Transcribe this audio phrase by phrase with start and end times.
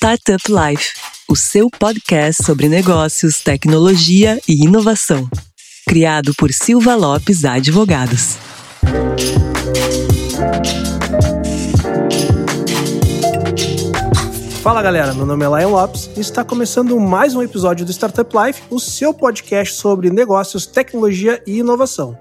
[0.00, 0.94] Startup Life,
[1.28, 5.28] o seu podcast sobre negócios, tecnologia e inovação.
[5.88, 8.36] Criado por Silva Lopes Advogados.
[14.62, 18.32] Fala galera, meu nome é Lion Lopes e está começando mais um episódio do Startup
[18.36, 22.16] Life, o seu podcast sobre negócios, tecnologia e inovação.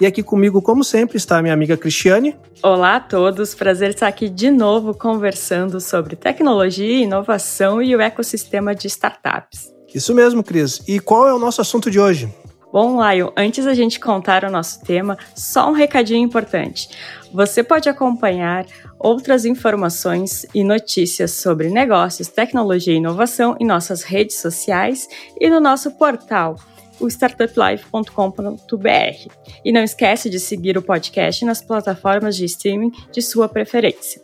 [0.00, 2.36] E aqui comigo, como sempre, está a minha amiga Cristiane.
[2.62, 8.74] Olá a todos, prazer estar aqui de novo conversando sobre tecnologia, inovação e o ecossistema
[8.74, 9.72] de startups.
[9.94, 10.82] Isso mesmo, Cris.
[10.88, 12.28] E qual é o nosso assunto de hoje?
[12.72, 16.88] Bom, Lion, antes da gente contar o nosso tema, só um recadinho importante.
[17.32, 18.66] Você pode acompanhar
[18.98, 25.08] outras informações e notícias sobre negócios, tecnologia e inovação em nossas redes sociais
[25.40, 26.56] e no nosso portal
[27.00, 29.28] o startuplife.com.br.
[29.64, 34.20] E não esquece de seguir o podcast nas plataformas de streaming de sua preferência.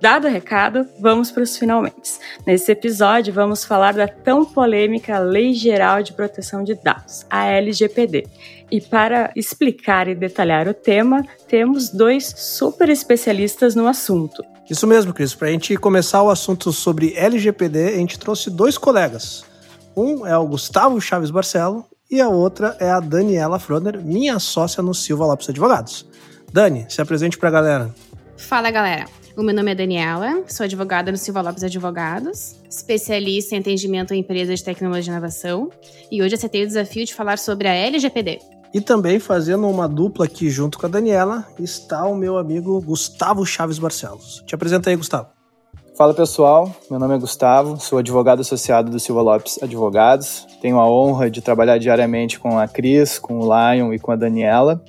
[0.00, 2.18] Dado o recado, vamos para os finalmente.
[2.46, 8.26] Nesse episódio, vamos falar da tão polêmica Lei Geral de Proteção de Dados, a LGPD.
[8.70, 14.44] E para explicar e detalhar o tema, temos dois super especialistas no assunto.
[14.68, 15.34] Isso mesmo, Cris.
[15.34, 19.44] Para a gente começar o assunto sobre LGPD, a gente trouxe dois colegas.
[19.96, 24.82] Um é o Gustavo Chaves Barcelo e a outra é a Daniela Froner, minha sócia
[24.82, 26.06] no Silva Lopes Advogados.
[26.52, 27.94] Dani, se apresente para a galera.
[28.36, 29.06] Fala, galera.
[29.36, 34.16] O meu nome é Daniela, sou advogada no Silva Lopes Advogados, especialista em atendimento a
[34.16, 35.70] empresas de tecnologia e inovação,
[36.10, 38.38] e hoje aceitei o desafio de falar sobre a LGPD.
[38.72, 43.44] E também fazendo uma dupla aqui junto com a Daniela está o meu amigo Gustavo
[43.44, 44.42] Chaves Barcelos.
[44.46, 45.35] Te apresenta aí, Gustavo.
[45.96, 50.46] Fala pessoal, meu nome é Gustavo, sou advogado associado do Silva Lopes Advogados.
[50.60, 54.16] Tenho a honra de trabalhar diariamente com a Cris, com o Lion e com a
[54.16, 54.82] Daniela.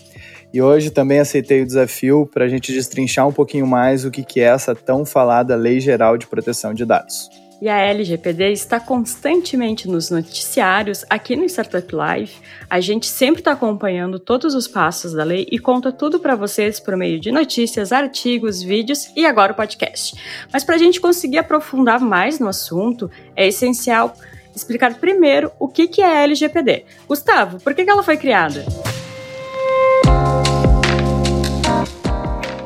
[0.53, 4.41] E hoje também aceitei o desafio para a gente destrinchar um pouquinho mais o que
[4.41, 7.29] é essa tão falada Lei Geral de Proteção de Dados.
[7.59, 11.03] E a LGPD está constantemente nos noticiários.
[11.09, 15.57] Aqui no Startup Life, a gente sempre está acompanhando todos os passos da lei e
[15.57, 20.15] conta tudo para vocês por meio de notícias, artigos, vídeos e agora o podcast.
[20.53, 24.13] Mas para a gente conseguir aprofundar mais no assunto, é essencial
[24.55, 26.85] explicar primeiro o que, que é a LGPD.
[27.07, 28.63] Gustavo, por que, que ela foi criada?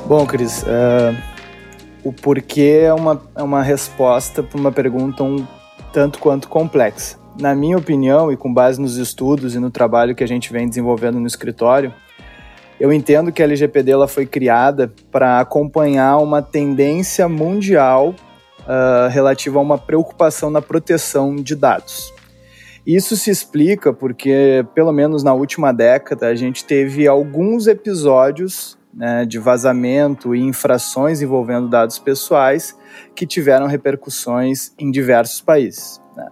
[0.06, 1.31] Bom, Cris, uh
[2.04, 5.46] o porquê é uma, é uma resposta para uma pergunta um
[5.94, 7.18] tanto quanto complexa.
[7.40, 10.68] Na minha opinião, e com base nos estudos e no trabalho que a gente vem
[10.68, 11.94] desenvolvendo no escritório,
[12.80, 18.16] eu entendo que a LGPD ela foi criada para acompanhar uma tendência mundial
[18.62, 22.12] uh, relativa a uma preocupação na proteção de dados.
[22.86, 29.26] Isso se explica porque, pelo menos na última década, a gente teve alguns episódios né,
[29.26, 32.78] de vazamento e infrações envolvendo dados pessoais
[33.16, 36.02] que tiveram repercussões em diversos países.
[36.16, 36.28] Né.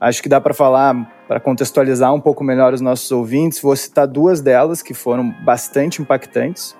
[0.00, 4.06] Acho que dá para falar, para contextualizar um pouco melhor os nossos ouvintes, vou citar
[4.06, 6.76] duas delas que foram bastante impactantes.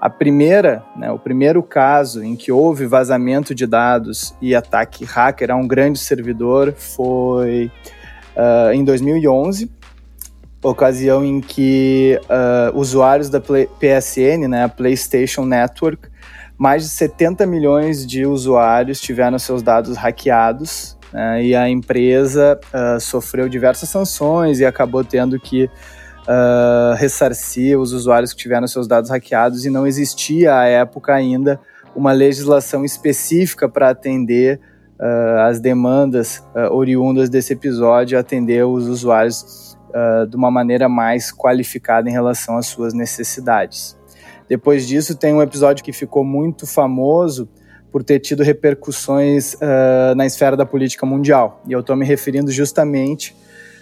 [0.00, 5.50] A primeira, né, o primeiro caso em que houve vazamento de dados e ataque hacker
[5.50, 7.70] a um grande servidor foi
[8.36, 9.70] uh, em 2011,
[10.62, 16.08] ocasião em que uh, usuários da Play PSN, né, a PlayStation Network,
[16.58, 22.98] mais de 70 milhões de usuários tiveram seus dados hackeados né, e a empresa uh,
[22.98, 29.10] sofreu diversas sanções e acabou tendo que uh, ressarcir os usuários que tiveram seus dados
[29.10, 31.60] hackeados e não existia à época ainda
[31.94, 34.60] uma legislação específica para atender
[35.46, 42.12] as demandas oriundas desse episódio, atender os usuários uh, de uma maneira mais qualificada em
[42.12, 43.96] relação às suas necessidades.
[44.48, 47.48] Depois disso, tem um episódio que ficou muito famoso
[47.90, 51.62] por ter tido repercussões uh, na esfera da política mundial.
[51.66, 53.34] E eu estou me referindo justamente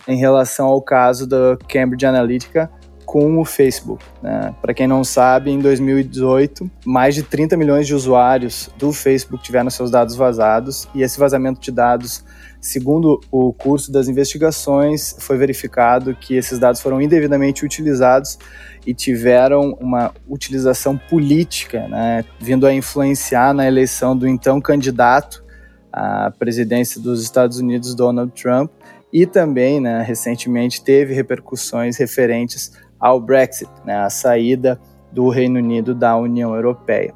[0.07, 2.71] em relação ao caso da Cambridge Analytica
[3.05, 4.05] com o Facebook.
[4.23, 4.55] Né?
[4.61, 9.71] Para quem não sabe, em 2018, mais de 30 milhões de usuários do Facebook tiveram
[9.71, 12.25] seus dados vazados e esse vazamento de dados
[12.65, 18.39] Segundo o curso das investigações, foi verificado que esses dados foram indevidamente utilizados
[18.87, 25.45] e tiveram uma utilização política, né, vindo a influenciar na eleição do então candidato
[25.93, 28.71] à presidência dos Estados Unidos, Donald Trump,
[29.13, 34.81] e também, né, recentemente, teve repercussões referentes ao Brexit, né, a saída
[35.13, 37.13] do Reino Unido da União Europeia.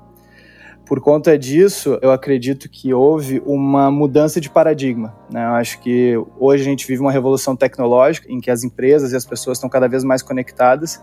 [0.89, 5.15] Por conta disso, eu acredito que houve uma mudança de paradigma.
[5.31, 5.45] Né?
[5.45, 9.17] Eu acho que hoje a gente vive uma revolução tecnológica em que as empresas e
[9.17, 10.99] as pessoas estão cada vez mais conectadas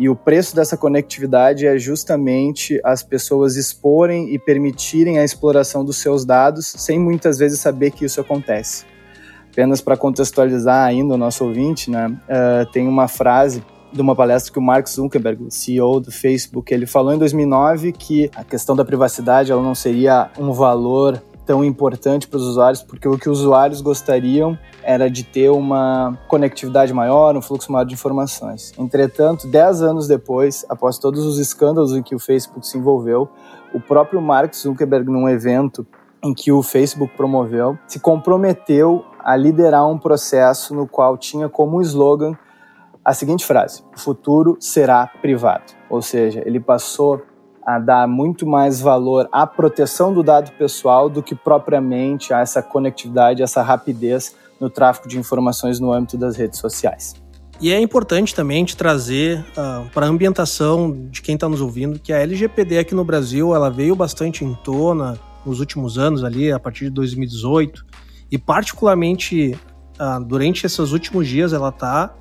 [0.00, 5.98] E o preço dessa conectividade é justamente as pessoas exporem e permitirem a exploração dos
[5.98, 8.84] seus dados sem muitas vezes saber que isso acontece.
[9.52, 13.62] Apenas para contextualizar ainda o nosso ouvinte, né, uh, tem uma frase
[13.92, 18.30] de uma palestra que o Mark Zuckerberg, CEO do Facebook, ele falou em 2009 que
[18.34, 23.08] a questão da privacidade ela não seria um valor tão importante para os usuários, porque
[23.08, 27.94] o que os usuários gostariam era de ter uma conectividade maior, um fluxo maior de
[27.94, 28.72] informações.
[28.78, 33.28] Entretanto, dez anos depois, após todos os escândalos em que o Facebook se envolveu,
[33.74, 35.84] o próprio Mark Zuckerberg, num evento
[36.22, 41.80] em que o Facebook promoveu, se comprometeu a liderar um processo no qual tinha como
[41.82, 42.36] slogan
[43.10, 45.72] a seguinte frase: o futuro será privado.
[45.88, 47.22] Ou seja, ele passou
[47.66, 52.62] a dar muito mais valor à proteção do dado pessoal do que propriamente a essa
[52.62, 57.14] conectividade, essa rapidez no tráfego de informações no âmbito das redes sociais.
[57.60, 61.98] E é importante também te trazer uh, para a ambientação de quem está nos ouvindo
[61.98, 66.50] que a LGPD aqui no Brasil ela veio bastante em tona nos últimos anos ali,
[66.50, 67.84] a partir de 2018,
[68.30, 69.58] e particularmente
[69.98, 72.14] uh, durante esses últimos dias ela está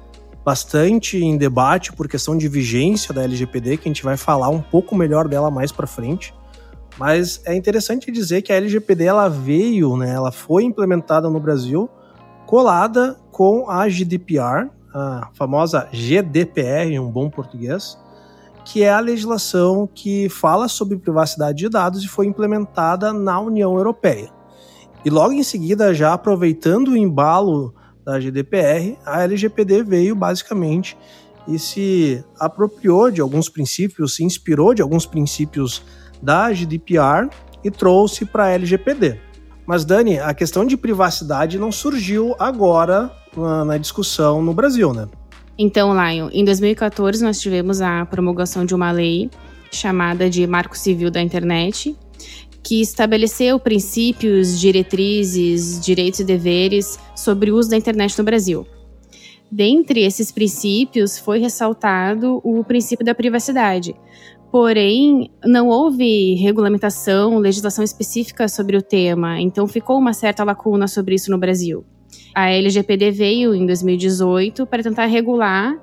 [0.49, 4.59] bastante em debate por questão de vigência da LGPD, que a gente vai falar um
[4.59, 6.33] pouco melhor dela mais para frente.
[6.97, 11.87] Mas é interessante dizer que a LGPD ela veio, né, ela foi implementada no Brasil
[12.47, 17.95] colada com a GDPR, a famosa GDPR em um bom português,
[18.65, 23.77] que é a legislação que fala sobre privacidade de dados e foi implementada na União
[23.77, 24.31] Europeia.
[25.05, 27.71] E logo em seguida, já aproveitando o embalo
[28.09, 30.97] da GDPR, a LGPD veio basicamente
[31.47, 35.83] e se apropriou de alguns princípios, se inspirou de alguns princípios
[36.21, 37.29] da GDPR
[37.63, 39.19] e trouxe para a LGPD.
[39.65, 45.07] Mas, Dani, a questão de privacidade não surgiu agora na, na discussão no Brasil, né?
[45.57, 49.29] Então, Lion, em 2014 nós tivemos a promulgação de uma lei
[49.71, 51.95] chamada de Marco Civil da Internet,
[52.69, 58.63] que estabeleceu princípios, diretrizes, direitos e deveres sobre o uso da internet no Brasil.
[59.51, 63.95] Dentre esses princípios foi ressaltado o princípio da privacidade.
[64.51, 71.15] Porém, não houve regulamentação, legislação específica sobre o tema, então ficou uma certa lacuna sobre
[71.15, 71.83] isso no Brasil.
[72.35, 75.75] A LGPD veio em 2018 para tentar regular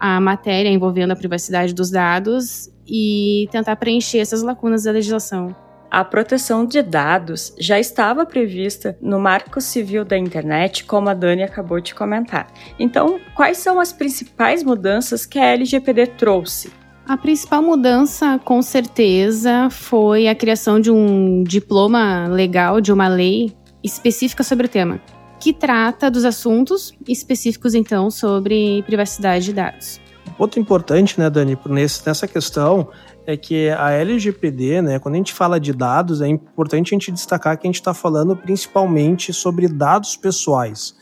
[0.00, 5.54] a matéria envolvendo a privacidade dos dados e tentar preencher essas lacunas da legislação.
[5.92, 11.42] A proteção de dados já estava prevista no Marco Civil da Internet, como a Dani
[11.42, 12.50] acabou de comentar.
[12.78, 16.72] Então, quais são as principais mudanças que a LGPD trouxe?
[17.06, 23.54] A principal mudança, com certeza, foi a criação de um diploma legal, de uma lei
[23.84, 24.98] específica sobre o tema,
[25.38, 30.00] que trata dos assuntos específicos, então, sobre privacidade de dados.
[30.38, 32.88] Outro importante, né, Dani, nessa questão
[33.26, 37.12] é que a LGPD, né, quando a gente fala de dados, é importante a gente
[37.12, 40.94] destacar que a gente está falando principalmente sobre dados pessoais.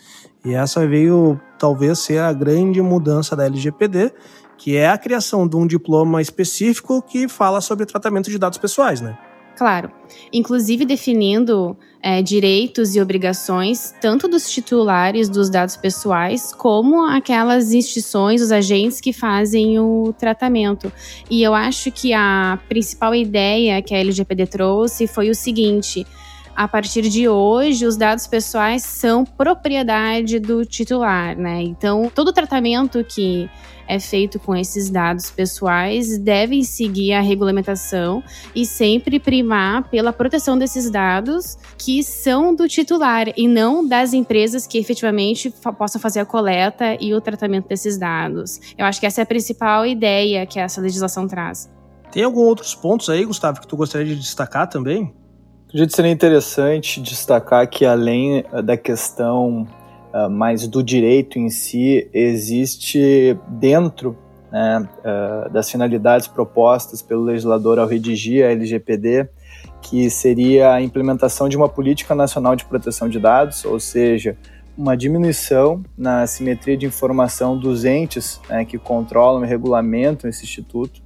[0.45, 4.13] E essa veio talvez ser a grande mudança da LGPD,
[4.57, 9.01] que é a criação de um diploma específico que fala sobre tratamento de dados pessoais,
[9.01, 9.19] né?
[9.57, 9.91] Claro,
[10.33, 18.41] inclusive definindo é, direitos e obrigações tanto dos titulares dos dados pessoais como aquelas instituições,
[18.41, 20.91] os agentes que fazem o tratamento.
[21.31, 26.06] E eu acho que a principal ideia que a LGPD trouxe foi o seguinte:
[26.56, 31.62] a partir de hoje, os dados pessoais são propriedade do titular, né?
[31.62, 33.49] Então, todo tratamento que
[33.90, 38.23] é feito com esses dados pessoais devem seguir a regulamentação
[38.54, 44.64] e sempre primar pela proteção desses dados que são do titular e não das empresas
[44.64, 48.61] que efetivamente possam fazer a coleta e o tratamento desses dados.
[48.78, 51.68] Eu acho que essa é a principal ideia que essa legislação traz.
[52.12, 55.12] Tem alguns outros pontos aí, Gustavo, que tu gostaria de destacar também?
[55.66, 59.66] Acredito que seria interessante destacar que além da questão
[60.12, 64.17] uh, mas do direito em si existe dentro
[64.50, 69.29] né, uh, das finalidades propostas pelo legislador ao redigir a LGPD,
[69.83, 74.37] que seria a implementação de uma política nacional de proteção de dados, ou seja,
[74.76, 81.02] uma diminuição na simetria de informação dos entes né, que controlam e regulamentam esse instituto?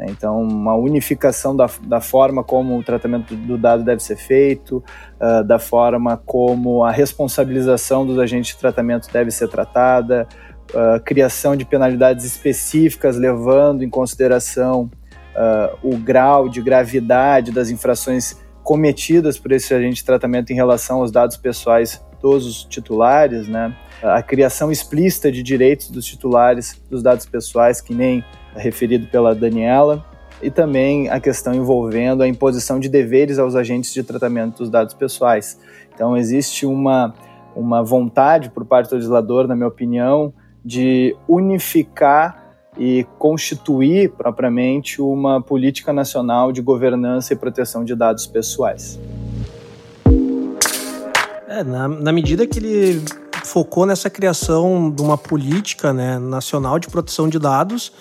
[0.00, 4.82] Então, uma unificação da, da forma como o tratamento do dado deve ser feito,
[5.20, 10.26] uh, da forma como a responsabilização dos agentes de tratamento deve ser tratada,
[10.70, 14.90] uh, criação de penalidades específicas levando em consideração
[15.34, 21.00] uh, o grau de gravidade das infrações cometidas por esse agente de tratamento em relação
[21.00, 23.76] aos dados pessoais dos titulares, né?
[24.02, 28.24] a criação explícita de direitos dos titulares dos dados pessoais, que nem
[28.54, 30.04] referido pela Daniela,
[30.42, 34.94] e também a questão envolvendo a imposição de deveres aos agentes de tratamento dos dados
[34.94, 35.58] pessoais.
[35.94, 37.14] Então, existe uma,
[37.54, 40.32] uma vontade por parte do legislador, na minha opinião,
[40.64, 42.44] de unificar
[42.76, 48.98] e constituir propriamente uma política nacional de governança e proteção de dados pessoais.
[51.46, 53.04] É, na, na medida que ele
[53.44, 57.92] focou nessa criação de uma política né, nacional de proteção de dados,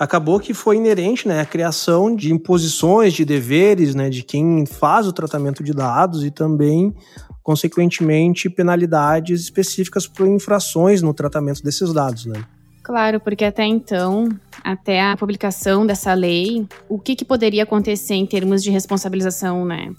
[0.00, 5.06] acabou que foi inerente né, a criação de imposições, de deveres né, de quem faz
[5.06, 6.94] o tratamento de dados e também,
[7.42, 12.24] consequentemente, penalidades específicas por infrações no tratamento desses dados.
[12.24, 12.42] Né.
[12.82, 14.26] Claro, porque até então,
[14.64, 19.92] até a publicação dessa lei, o que, que poderia acontecer em termos de responsabilização, né?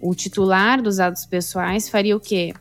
[0.00, 2.54] O titular dos dados pessoais faria o quê?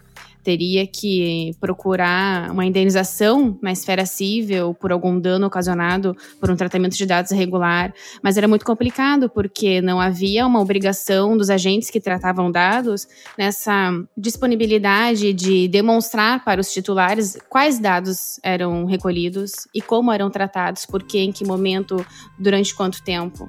[0.44, 6.96] Teria que procurar uma indenização na esfera civil por algum dano ocasionado por um tratamento
[6.96, 12.00] de dados irregular, mas era muito complicado porque não havia uma obrigação dos agentes que
[12.00, 13.08] tratavam dados
[13.38, 20.86] nessa disponibilidade de demonstrar para os titulares quais dados eram recolhidos e como eram tratados,
[20.86, 22.06] por que, em que momento,
[22.40, 23.48] durante quanto tempo.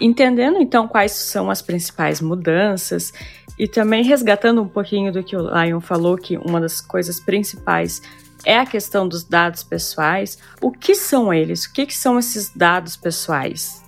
[0.00, 3.12] Entendendo então quais são as principais mudanças
[3.58, 8.00] e também resgatando um pouquinho do que o Lion falou, que uma das coisas principais
[8.44, 10.38] é a questão dos dados pessoais.
[10.62, 11.64] O que são eles?
[11.64, 13.82] O que, que são esses dados pessoais?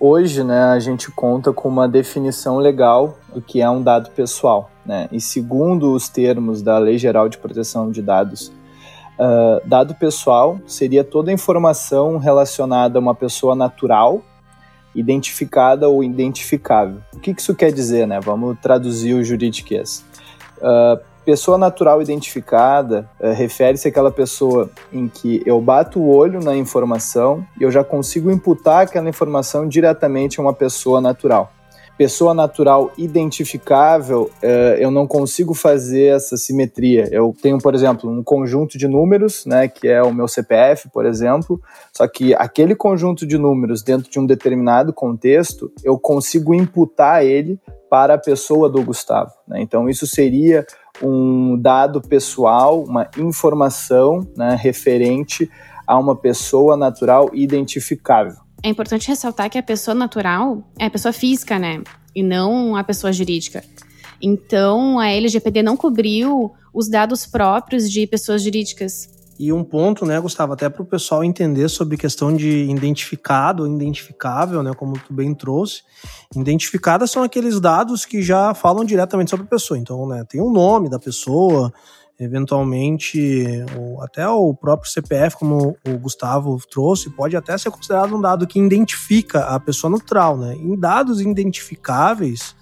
[0.00, 4.70] Hoje, né, a gente conta com uma definição legal do que é um dado pessoal.
[4.84, 5.08] Né?
[5.12, 8.48] E segundo os termos da Lei Geral de Proteção de Dados,
[9.18, 14.22] uh, dado pessoal seria toda informação relacionada a uma pessoa natural
[14.94, 16.98] identificada ou identificável.
[17.12, 18.20] O que isso quer dizer, né?
[18.20, 20.04] Vamos traduzir o juridiquês.
[20.58, 26.56] Uh, pessoa natural identificada uh, refere-se àquela pessoa em que eu bato o olho na
[26.56, 31.52] informação e eu já consigo imputar aquela informação diretamente a uma pessoa natural
[31.96, 37.08] pessoa natural identificável, é, eu não consigo fazer essa simetria.
[37.12, 41.06] Eu tenho, por exemplo, um conjunto de números, né, que é o meu CPF, por
[41.06, 41.60] exemplo,
[41.92, 47.58] só que aquele conjunto de números dentro de um determinado contexto, eu consigo imputar ele
[47.88, 49.30] para a pessoa do Gustavo.
[49.46, 49.62] Né?
[49.62, 50.66] Então, isso seria
[51.02, 55.48] um dado pessoal, uma informação né, referente
[55.86, 61.12] a uma pessoa natural identificável é importante ressaltar que a pessoa natural é a pessoa
[61.12, 61.82] física, né?
[62.16, 63.62] E não a pessoa jurídica.
[64.22, 69.10] Então, a LGPD não cobriu os dados próprios de pessoas jurídicas.
[69.38, 74.62] E um ponto, né, Gustavo, até para o pessoal entender sobre questão de identificado, identificável,
[74.62, 75.82] né, como tu bem trouxe.
[76.34, 79.76] Identificadas são aqueles dados que já falam diretamente sobre a pessoa.
[79.76, 81.70] Então, né, tem o nome da pessoa,
[82.18, 83.44] eventualmente
[84.00, 88.60] até o próprio CPF, como o Gustavo trouxe, pode até ser considerado um dado que
[88.60, 90.54] identifica a pessoa neutral, né?
[90.54, 92.54] Em dados identificáveis,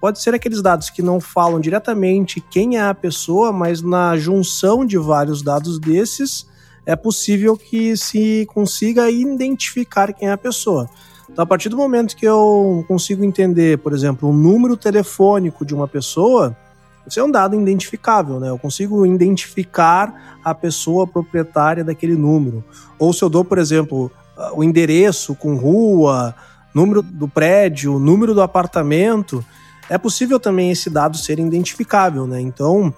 [0.00, 4.84] pode ser aqueles dados que não falam diretamente quem é a pessoa, mas na junção
[4.84, 6.46] de vários dados desses
[6.84, 10.88] é possível que se consiga identificar quem é a pessoa.
[11.30, 15.74] Então, a partir do momento que eu consigo entender, por exemplo, o número telefônico de
[15.74, 16.56] uma pessoa,
[17.06, 18.50] isso é um dado identificável, né?
[18.50, 22.64] Eu consigo identificar a pessoa proprietária daquele número.
[22.98, 26.34] Ou se eu dou, por exemplo, ah, o endereço com rua,
[26.74, 29.44] número do prédio, número do apartamento,
[29.88, 32.40] é possível também esse dado ser identificável, né?
[32.40, 32.94] Então,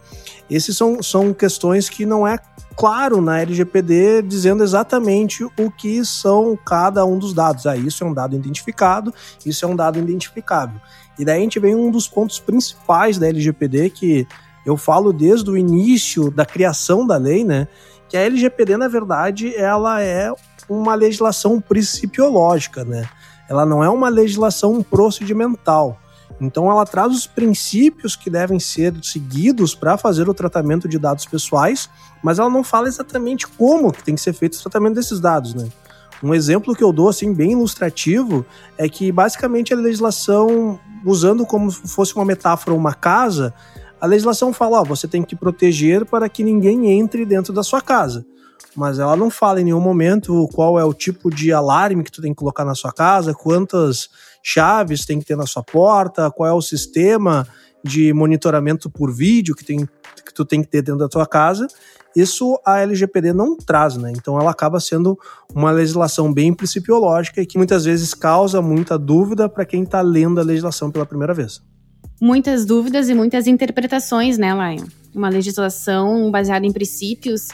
[0.49, 2.39] esses são, são questões que não é
[2.77, 7.67] claro na LGPD dizendo exatamente o que são cada um dos dados.
[7.67, 9.13] Ah, isso é um dado identificado,
[9.45, 10.81] isso é um dado identificável.
[11.19, 14.27] E daí a gente vem um dos pontos principais da LGPD que
[14.67, 17.69] eu falo desde o início da criação da lei, né?
[18.09, 20.33] Que a LGPD, na verdade, ela é
[20.69, 23.09] uma legislação principiológica, né?
[23.49, 25.99] Ela não é uma legislação procedimental.
[26.41, 31.27] Então, ela traz os princípios que devem ser seguidos para fazer o tratamento de dados
[31.27, 31.89] pessoais,
[32.23, 35.55] mas ela não fala exatamente como que tem que ser feito o tratamento desses dados,
[35.55, 35.69] né?
[36.23, 38.47] Um exemplo que eu dou, assim, bem ilustrativo,
[38.79, 43.55] é que basicamente a legislação, usando como se fosse uma metáfora uma casa,
[44.01, 47.81] a legislação fala, ó, você tem que proteger para que ninguém entre dentro da sua
[47.81, 48.27] casa.
[48.77, 52.21] Mas ela não fala em nenhum momento qual é o tipo de alarme que tu
[52.21, 54.09] tem que colocar na sua casa, quantas
[54.43, 57.47] chaves tem que ter na sua porta, qual é o sistema
[57.85, 59.87] de monitoramento por vídeo que, tem,
[60.25, 61.67] que tu tem que ter dentro da tua casa.
[62.15, 64.13] Isso a LGPD não traz, né?
[64.15, 65.19] Então ela acaba sendo
[65.55, 70.41] uma legislação bem principiológica e que muitas vezes causa muita dúvida para quem está lendo
[70.41, 71.61] a legislação pela primeira vez.
[72.21, 74.87] Muitas dúvidas e muitas interpretações, né, Lion?
[75.15, 77.49] Uma legislação baseada em princípios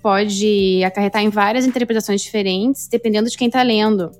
[0.00, 4.12] pode acarretar em várias interpretações diferentes, dependendo de quem está lendo.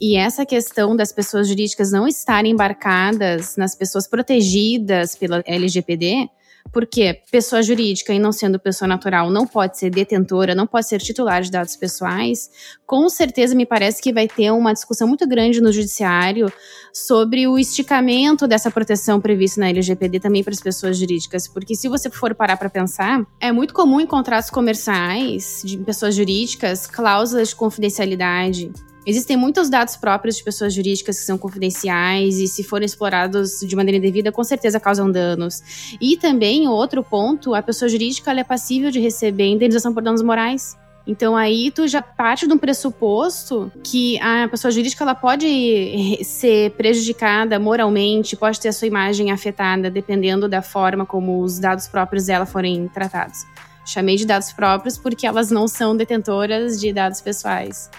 [0.00, 6.26] E essa questão das pessoas jurídicas não estarem embarcadas nas pessoas protegidas pela LGPD
[6.72, 11.00] porque pessoa jurídica e não sendo pessoa natural não pode ser detentora, não pode ser
[11.00, 12.50] titular de dados pessoais,
[12.86, 16.52] com certeza me parece que vai ter uma discussão muito grande no judiciário
[16.92, 21.88] sobre o esticamento dessa proteção prevista na LGPD também para as pessoas jurídicas, porque se
[21.88, 27.48] você for parar para pensar, é muito comum em contratos comerciais de pessoas jurídicas cláusulas
[27.50, 28.72] de confidencialidade
[29.06, 33.74] Existem muitos dados próprios de pessoas jurídicas que são confidenciais e, se forem explorados de
[33.74, 35.96] maneira indevida, com certeza causam danos.
[36.00, 40.76] E também, outro ponto, a pessoa jurídica é passível de receber indenização por danos morais.
[41.06, 46.70] Então aí tu já parte de um pressuposto que a pessoa jurídica ela pode ser
[46.72, 52.26] prejudicada moralmente, pode ter a sua imagem afetada dependendo da forma como os dados próprios
[52.26, 53.44] dela forem tratados.
[53.84, 57.90] Chamei de dados próprios porque elas não são detentoras de dados pessoais.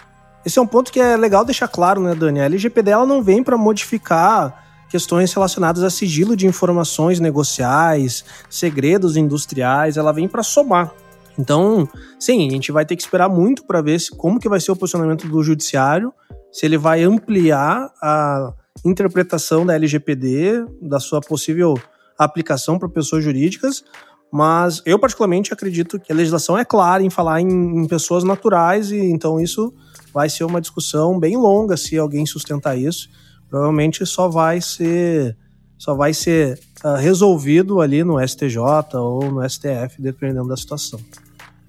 [0.45, 2.39] Esse é um ponto que é legal deixar claro, né, Dani?
[2.41, 9.15] A LGPD ela não vem para modificar questões relacionadas a sigilo de informações negociais, segredos
[9.15, 10.93] industriais, ela vem para somar.
[11.39, 11.87] Então,
[12.19, 14.71] sim, a gente vai ter que esperar muito para ver se, como que vai ser
[14.71, 16.13] o posicionamento do judiciário,
[16.51, 21.79] se ele vai ampliar a interpretação da LGPD, da sua possível
[22.17, 23.83] aplicação para pessoas jurídicas,
[24.31, 28.91] mas eu particularmente acredito que a legislação é clara em falar em, em pessoas naturais
[28.91, 29.73] e então isso
[30.13, 33.09] vai ser uma discussão bem longa se alguém sustentar isso.
[33.49, 35.35] Provavelmente só vai ser
[35.77, 38.57] só vai ser uh, resolvido ali no STJ
[38.93, 40.99] ou no STF, dependendo da situação.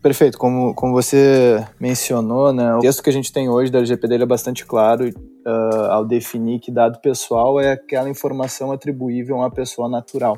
[0.03, 4.17] Perfeito, como, como você mencionou, né, o texto que a gente tem hoje da LGPD
[4.17, 9.51] é bastante claro uh, ao definir que dado pessoal é aquela informação atribuível a uma
[9.51, 10.37] pessoa natural.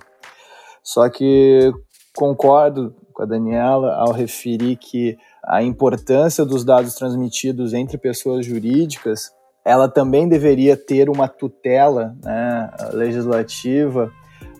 [0.82, 1.72] Só que
[2.16, 9.30] concordo com a Daniela ao referir que a importância dos dados transmitidos entre pessoas jurídicas,
[9.64, 14.10] ela também deveria ter uma tutela né, legislativa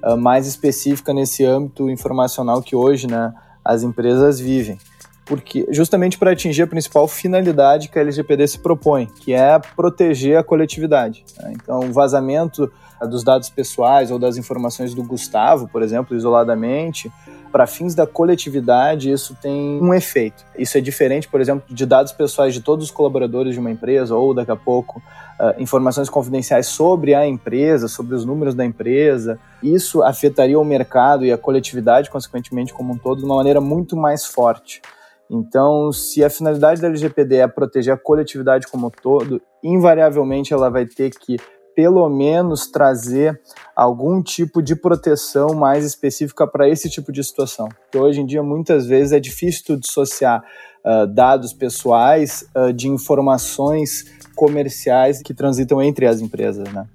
[0.03, 3.33] uh, mais específica nesse âmbito informacional que hoje né,
[3.65, 4.79] as empresas vivem.
[5.27, 10.37] Porque, justamente para atingir a principal finalidade que a LGPD se propõe, que é proteger
[10.39, 11.25] a coletividade.
[11.41, 11.55] Né?
[11.55, 12.71] Então, o vazamento
[13.07, 17.11] dos dados pessoais ou das informações do Gustavo, por exemplo, isoladamente,
[17.55, 20.45] para fins da coletividade, isso tem um efeito.
[20.59, 24.17] Isso é diferente, por exemplo, de dados pessoais de todos os colaboradores de uma empresa,
[24.17, 25.01] ou daqui a pouco,
[25.39, 29.39] uh, informações confidenciais sobre a empresa, sobre os números da empresa.
[29.63, 33.97] Isso afetaria o mercado e a coletividade, consequentemente, como um todo, de uma maneira muito
[33.97, 34.83] mais forte.
[35.31, 40.69] Então, se a finalidade da LGPD é proteger a coletividade como um todo, invariavelmente ela
[40.69, 41.37] vai ter que
[41.75, 43.41] pelo menos trazer
[43.75, 47.69] algum tipo de proteção mais específica para esse tipo de situação.
[47.69, 50.43] Porque hoje em dia, muitas vezes, é difícil dissociar
[50.85, 56.87] uh, dados pessoais uh, de informações comerciais que transitam entre as empresas, né?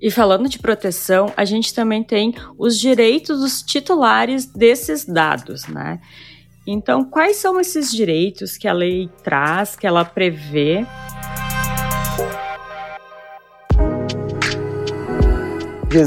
[0.00, 6.00] E falando de proteção, a gente também tem os direitos dos titulares desses dados, né?
[6.64, 10.86] Então, quais são esses direitos que a lei traz, que ela prevê?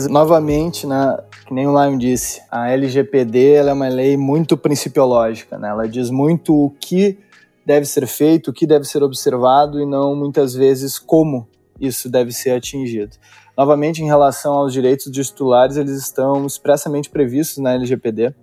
[0.09, 1.17] Novamente, né,
[1.47, 5.69] que nem o Lime disse, a LGPD é uma lei muito principiológica, né?
[5.69, 7.17] Ela diz muito o que
[7.65, 11.47] deve ser feito, o que deve ser observado e não muitas vezes como
[11.79, 13.17] isso deve ser atingido.
[13.57, 18.35] Novamente, em relação aos direitos dos titulares, eles estão expressamente previstos na LGPD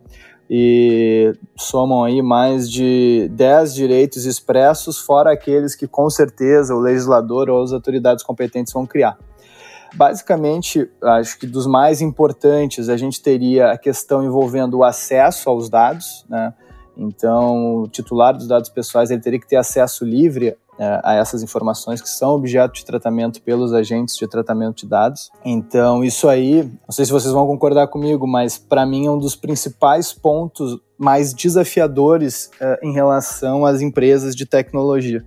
[0.50, 7.48] e somam aí mais de 10 direitos expressos, fora aqueles que com certeza o legislador
[7.48, 9.16] ou as autoridades competentes vão criar.
[9.94, 15.68] Basicamente, acho que dos mais importantes, a gente teria a questão envolvendo o acesso aos
[15.68, 16.52] dados, né?
[16.96, 21.42] Então, o titular dos dados pessoais ele teria que ter acesso livre é, a essas
[21.42, 25.30] informações que são objeto de tratamento pelos agentes de tratamento de dados.
[25.44, 29.18] Então, isso aí, não sei se vocês vão concordar comigo, mas para mim é um
[29.18, 35.24] dos principais pontos mais desafiadores é, em relação às empresas de tecnologia.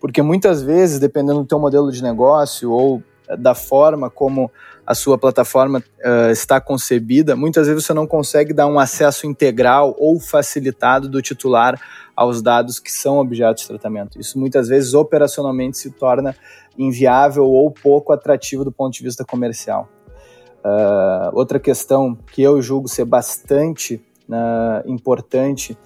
[0.00, 3.02] Porque muitas vezes, dependendo do teu modelo de negócio ou
[3.38, 4.50] da forma como
[4.86, 9.96] a sua plataforma uh, está concebida, muitas vezes você não consegue dar um acesso integral
[9.98, 11.80] ou facilitado do titular
[12.14, 14.20] aos dados que são objetos de tratamento.
[14.20, 16.36] Isso muitas vezes operacionalmente se torna
[16.78, 19.88] inviável ou pouco atrativo do ponto de vista comercial.
[20.64, 25.76] Uh, outra questão que eu julgo ser bastante uh, importante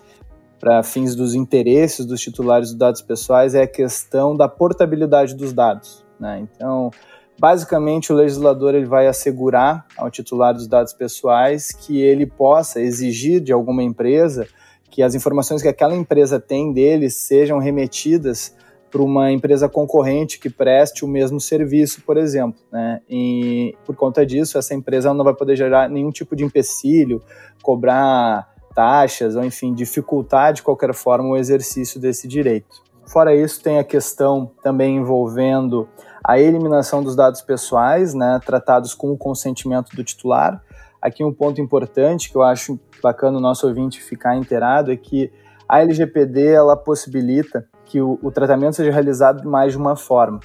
[0.61, 5.53] para fins dos interesses dos titulares dos dados pessoais é a questão da portabilidade dos
[5.53, 6.05] dados.
[6.18, 6.40] Né?
[6.40, 6.90] Então,
[7.38, 13.40] Basicamente, o legislador ele vai assegurar ao titular dos dados pessoais que ele possa exigir
[13.40, 14.46] de alguma empresa
[14.90, 18.55] que as informações que aquela empresa tem deles sejam remetidas
[18.90, 22.59] para uma empresa concorrente que preste o mesmo serviço, por exemplo.
[22.72, 23.01] Né?
[23.09, 27.22] E por conta disso, essa empresa não vai poder gerar nenhum tipo de empecilho,
[27.62, 32.83] cobrar taxas, ou enfim, dificultar de qualquer forma o exercício desse direito.
[33.07, 35.88] Fora isso, tem a questão também envolvendo
[36.24, 40.62] a eliminação dos dados pessoais, né, tratados com o consentimento do titular.
[41.00, 45.31] Aqui um ponto importante que eu acho bacana o nosso ouvinte ficar inteirado é que
[45.68, 50.40] a LGPD ela possibilita que o, o tratamento seja realizado de mais de uma forma.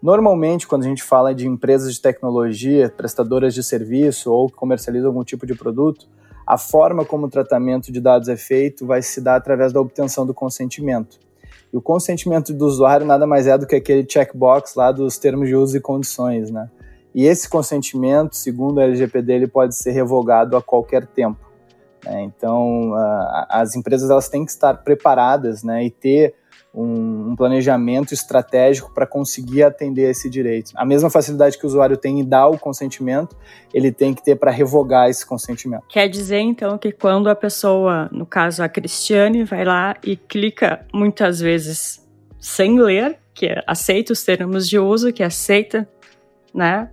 [0.00, 5.08] Normalmente, quando a gente fala de empresas de tecnologia, prestadoras de serviço ou que comercializam
[5.08, 6.06] algum tipo de produto,
[6.46, 10.24] a forma como o tratamento de dados é feito vai se dar através da obtenção
[10.24, 11.18] do consentimento.
[11.72, 15.48] E o consentimento do usuário nada mais é do que aquele checkbox lá dos termos
[15.48, 16.70] de uso e condições, né?
[17.14, 21.40] E esse consentimento, segundo a LGPD, ele pode ser revogado a qualquer tempo.
[22.04, 22.22] Né?
[22.22, 26.34] Então, uh, as empresas elas têm que estar preparadas né, e ter
[26.72, 30.72] um, um planejamento estratégico para conseguir atender esse direito.
[30.74, 33.36] A mesma facilidade que o usuário tem em dar o consentimento,
[33.72, 35.84] ele tem que ter para revogar esse consentimento.
[35.88, 40.86] Quer dizer, então, que quando a pessoa, no caso a Cristiane, vai lá e clica
[40.92, 42.06] muitas vezes
[42.40, 45.88] sem ler, que aceita os termos de uso, que aceita,
[46.54, 46.90] né,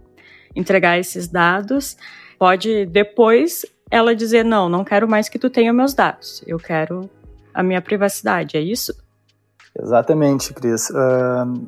[0.55, 1.97] entregar esses dados,
[2.37, 7.09] pode depois ela dizer não, não quero mais que tu tenha meus dados, eu quero
[7.53, 8.93] a minha privacidade, é isso?
[9.77, 10.89] Exatamente, Cris.
[10.89, 11.67] Uh,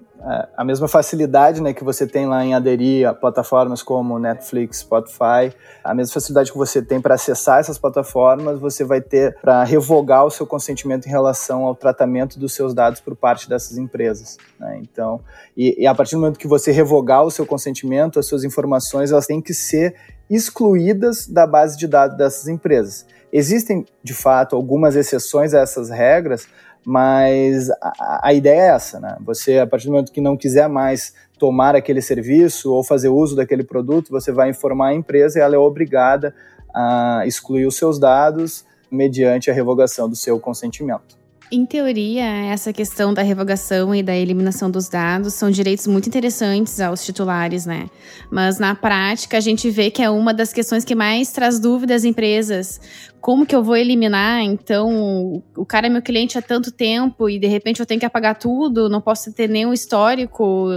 [0.56, 5.54] a mesma facilidade né, que você tem lá em aderir a plataformas como Netflix, Spotify,
[5.84, 10.26] a mesma facilidade que você tem para acessar essas plataformas, você vai ter para revogar
[10.26, 14.38] o seu consentimento em relação ao tratamento dos seus dados por parte dessas empresas.
[14.60, 14.80] Né?
[14.82, 15.20] Então,
[15.56, 19.12] e, e a partir do momento que você revogar o seu consentimento, as suas informações
[19.12, 19.96] elas têm que ser
[20.30, 23.06] excluídas da base de dados dessas empresas.
[23.32, 26.48] Existem, de fato, algumas exceções a essas regras,
[26.90, 29.18] mas a, a, ideia é essa, né?
[29.26, 33.36] Você, a partir do momento que não quiser mais tomar aquele serviço ou fazer uso
[33.36, 36.34] daquele produto, você vai informar a empresa e ela é obrigada
[36.74, 41.18] a excluir os seus dados mediante a revogação do seu consentimento.
[41.50, 46.82] Em teoria, essa questão da revogação e da eliminação dos dados são direitos muito interessantes
[46.82, 47.88] aos titulares, né?
[48.30, 52.02] Mas na prática, a gente vê que é uma das questões que mais traz dúvidas
[52.02, 52.82] às empresas.
[53.28, 54.42] Como que eu vou eliminar?
[54.42, 58.06] Então, o cara é meu cliente há tanto tempo e de repente eu tenho que
[58.06, 60.70] apagar tudo, não posso ter nenhum histórico,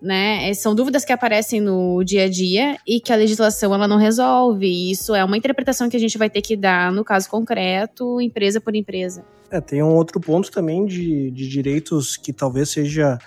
[0.00, 0.48] né?
[0.48, 3.98] É, são dúvidas que aparecem no dia a dia e que a legislação ela não
[3.98, 4.90] resolve.
[4.90, 8.58] Isso é uma interpretação que a gente vai ter que dar no caso concreto, empresa
[8.58, 9.22] por empresa.
[9.50, 13.18] É, tem um outro ponto também de, de direitos que talvez seja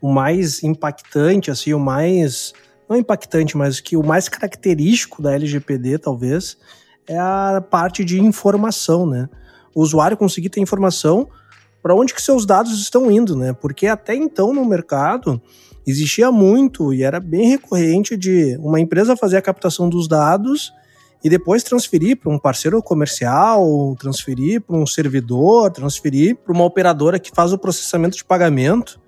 [0.00, 2.54] o mais impactante, assim, o mais.
[2.88, 6.56] Não impactante, mas que o mais característico da LGPD, talvez,
[7.10, 9.28] é a parte de informação, né?
[9.74, 11.28] O usuário conseguir ter informação
[11.82, 13.52] para onde que seus dados estão indo, né?
[13.52, 15.42] Porque até então no mercado
[15.84, 20.72] existia muito e era bem recorrente de uma empresa fazer a captação dos dados
[21.24, 27.18] e depois transferir para um parceiro comercial, transferir para um servidor, transferir para uma operadora
[27.18, 29.00] que faz o processamento de pagamento.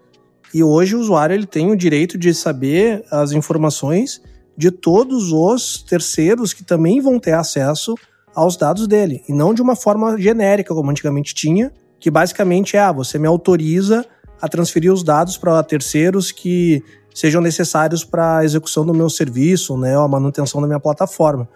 [0.53, 4.21] E hoje o usuário ele tem o direito de saber as informações
[4.57, 7.95] de todos os terceiros que também vão ter acesso
[8.35, 12.81] aos dados dele, e não de uma forma genérica como antigamente tinha, que basicamente é,
[12.81, 14.05] ah, você me autoriza
[14.41, 16.83] a transferir os dados para terceiros que
[17.15, 21.49] sejam necessários para a execução do meu serviço, né, ou a manutenção da minha plataforma.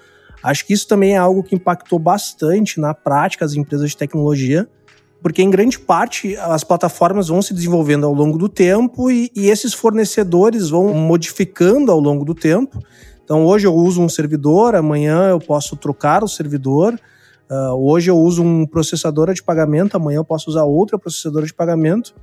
[0.43, 4.69] Acho que isso também é algo que impactou bastante na prática as empresas de tecnologia,
[5.22, 9.48] porque em grande parte as plataformas vão se desenvolvendo ao longo do tempo e, e
[9.48, 12.79] esses fornecedores vão modificando ao longo do tempo.
[13.24, 16.98] Então hoje eu uso um servidor, amanhã eu posso trocar o servidor.
[17.50, 21.55] Uh, hoje eu uso um processador de pagamento, amanhã eu posso usar outra processadora de
[21.55, 22.14] pagamento.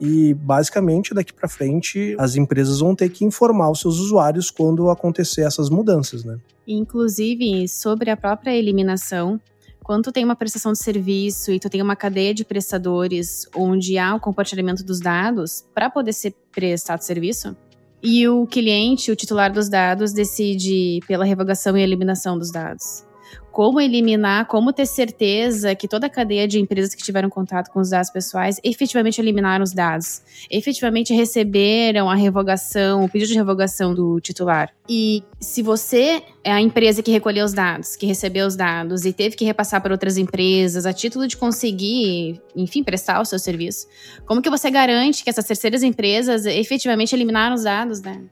[0.00, 4.90] E basicamente daqui para frente as empresas vão ter que informar os seus usuários quando
[4.90, 6.38] acontecer essas mudanças, né?
[6.66, 9.40] Inclusive sobre a própria eliminação,
[9.84, 13.98] quando tu tem uma prestação de serviço e tu tem uma cadeia de prestadores onde
[13.98, 17.56] há o compartilhamento dos dados para poder ser prestado serviço,
[18.02, 23.04] e o cliente, o titular dos dados, decide pela revogação e eliminação dos dados
[23.52, 27.80] como eliminar, como ter certeza que toda a cadeia de empresas que tiveram contato com
[27.80, 33.94] os dados pessoais efetivamente eliminaram os dados, efetivamente receberam a revogação, o pedido de revogação
[33.94, 34.72] do titular.
[34.88, 39.12] E se você é a empresa que recolheu os dados, que recebeu os dados e
[39.12, 43.86] teve que repassar para outras empresas a título de conseguir, enfim, prestar o seu serviço,
[44.24, 48.22] como que você garante que essas terceiras empresas efetivamente eliminaram os dados, né?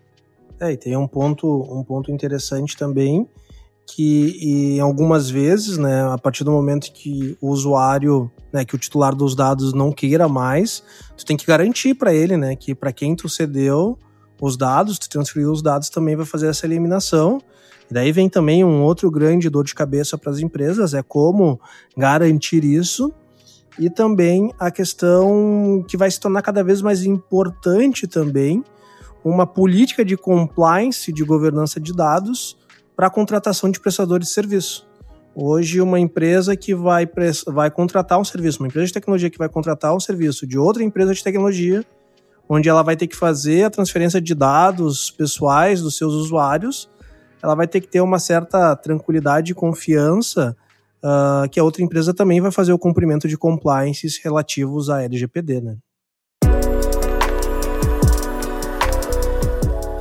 [0.59, 3.27] É, e tem um ponto, um ponto interessante também,
[3.95, 8.79] que em algumas vezes, né, a partir do momento que o usuário, né, que o
[8.79, 10.83] titular dos dados não queira mais,
[11.17, 13.99] tu tem que garantir para ele, né, que para quem tu cedeu
[14.41, 17.41] os dados, tu transferiu os dados também vai fazer essa eliminação.
[17.91, 21.61] E daí vem também um outro grande dor de cabeça para as empresas, é como
[21.97, 23.13] garantir isso.
[23.79, 28.63] E também a questão que vai se tornar cada vez mais importante também,
[29.25, 32.60] uma política de compliance de governança de dados
[33.01, 34.87] para a contratação de prestadores de serviço.
[35.35, 37.09] Hoje, uma empresa que vai,
[37.47, 40.85] vai contratar um serviço, uma empresa de tecnologia que vai contratar um serviço de outra
[40.85, 41.83] empresa de tecnologia,
[42.47, 46.91] onde ela vai ter que fazer a transferência de dados pessoais dos seus usuários,
[47.43, 50.55] ela vai ter que ter uma certa tranquilidade e confiança
[51.03, 55.63] uh, que a outra empresa também vai fazer o cumprimento de compliances relativos à LGPD,
[55.63, 55.79] né?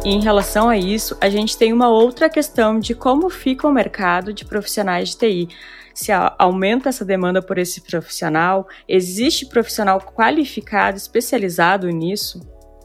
[0.10, 3.72] E em relação a isso, a gente tem uma outra questão de como fica o
[3.72, 5.50] mercado de profissionais de TI.
[5.94, 12.42] Se aumenta essa demanda por esse profissional, existe profissional qualificado, especializado nisso?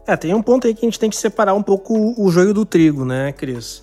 [0.07, 2.53] É, tem um ponto aí que a gente tem que separar um pouco o joio
[2.53, 3.83] do trigo, né, Cris?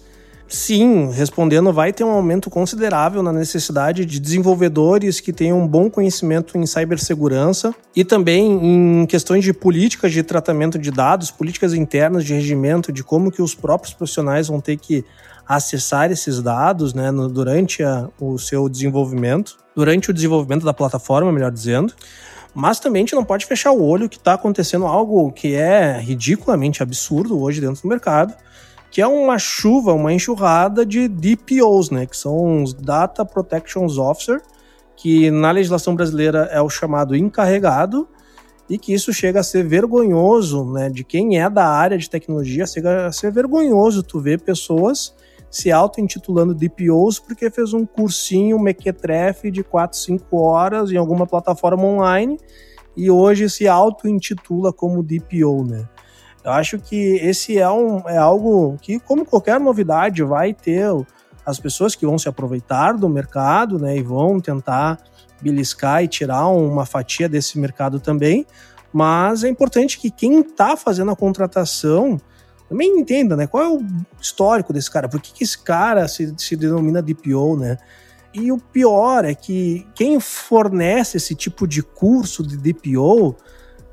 [0.51, 5.89] Sim, respondendo, vai ter um aumento considerável na necessidade de desenvolvedores que tenham um bom
[5.89, 12.25] conhecimento em cibersegurança e também em questões de políticas de tratamento de dados, políticas internas
[12.25, 15.05] de regimento, de como que os próprios profissionais vão ter que
[15.47, 21.31] acessar esses dados né, no, durante a, o seu desenvolvimento, durante o desenvolvimento da plataforma,
[21.31, 21.93] melhor dizendo.
[22.53, 25.97] Mas também a gente não pode fechar o olho que está acontecendo algo que é
[25.97, 28.33] ridiculamente absurdo hoje dentro do mercado,
[28.91, 34.41] que é uma chuva, uma enxurrada de DPOs, né, que são os Data Protection Officer,
[34.97, 38.07] que na legislação brasileira é o chamado encarregado,
[38.69, 42.65] e que isso chega a ser vergonhoso, né, de quem é da área de tecnologia,
[42.65, 45.13] chega a ser vergonhoso tu ver pessoas
[45.49, 51.83] se auto-intitulando DPOs porque fez um cursinho mequetrefe de 4, 5 horas em alguma plataforma
[51.83, 52.37] online
[52.95, 55.89] e hoje se auto-intitula como DPO, né?
[56.43, 60.85] Eu acho que esse é, um, é algo que, como qualquer novidade, vai ter
[61.45, 64.99] as pessoas que vão se aproveitar do mercado né, e vão tentar
[65.41, 68.45] beliscar e tirar uma fatia desse mercado também.
[68.91, 72.19] Mas é importante que quem está fazendo a contratação
[72.67, 73.81] também entenda né, qual é o
[74.19, 77.77] histórico desse cara, por que, que esse cara se, se denomina DPO, né?
[78.33, 83.35] E o pior é que quem fornece esse tipo de curso de DPO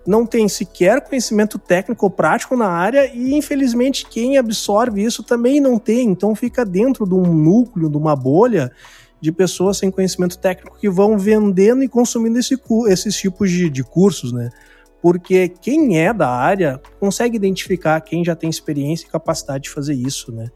[0.09, 5.61] não tem sequer conhecimento técnico ou prático na área e, infelizmente, quem absorve isso também
[5.61, 6.09] não tem.
[6.09, 8.73] Então, fica dentro de um núcleo, de uma bolha
[9.21, 13.85] de pessoas sem conhecimento técnico que vão vendendo e consumindo esse, esses tipos de, de
[13.85, 14.49] cursos, né?
[15.03, 19.93] Porque quem é da área consegue identificar quem já tem experiência e capacidade de fazer
[19.93, 20.51] isso, né?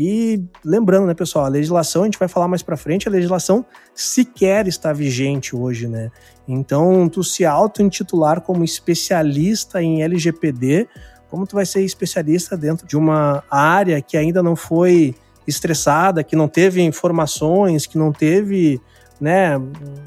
[0.00, 3.66] E lembrando, né, pessoal, a legislação, a gente vai falar mais para frente, a legislação
[3.92, 6.12] sequer está vigente hoje, né?
[6.46, 10.86] Então, tu se auto-intitular como especialista em LGPD,
[11.28, 15.16] como tu vai ser especialista dentro de uma área que ainda não foi
[15.48, 18.80] estressada, que não teve informações, que não teve,
[19.20, 19.58] né,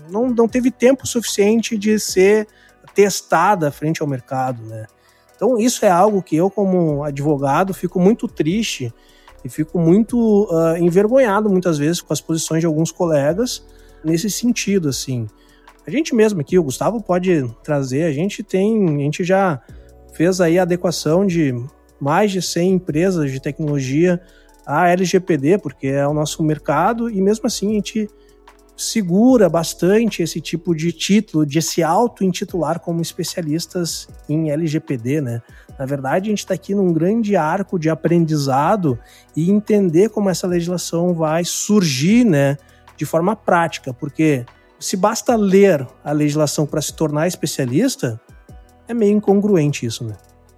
[0.09, 2.47] não, não teve tempo suficiente de ser
[2.95, 4.85] testada frente ao mercado, né?
[5.35, 8.93] Então, isso é algo que eu, como advogado, fico muito triste
[9.43, 13.65] e fico muito uh, envergonhado muitas vezes com as posições de alguns colegas
[14.03, 15.27] nesse sentido, assim.
[15.85, 19.61] A gente mesmo aqui, o Gustavo pode trazer, a gente tem, a gente já
[20.13, 21.53] fez aí a adequação de
[21.99, 24.21] mais de 100 empresas de tecnologia
[24.65, 28.09] à LGPD, porque é o nosso mercado, e mesmo assim a gente
[28.75, 35.41] segura bastante esse tipo de título, de se auto-intitular como especialistas em LGPD, né?
[35.81, 38.99] Na verdade, a gente está aqui num grande arco de aprendizado
[39.35, 42.55] e entender como essa legislação vai surgir, né,
[42.95, 44.45] de forma prática, porque
[44.79, 48.21] se basta ler a legislação para se tornar especialista,
[48.87, 50.13] é meio incongruente isso, né?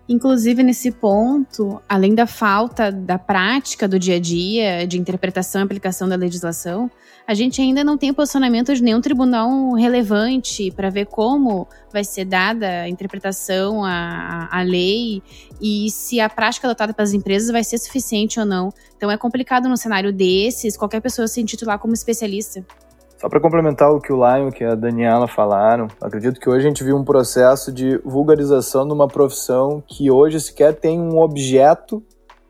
[0.07, 5.63] Inclusive, nesse ponto, além da falta da prática do dia a dia, de interpretação e
[5.63, 6.91] aplicação da legislação,
[7.25, 12.25] a gente ainda não tem posicionamento de nenhum tribunal relevante para ver como vai ser
[12.25, 15.23] dada a interpretação à, à lei
[15.61, 18.73] e se a prática adotada pelas empresas vai ser suficiente ou não.
[18.97, 22.65] Então é complicado num cenário desses qualquer pessoa se intitular como especialista.
[23.23, 26.67] Só para complementar o que o Lion e a Daniela falaram, acredito que hoje a
[26.67, 32.03] gente viu um processo de vulgarização de uma profissão que hoje sequer tem um objeto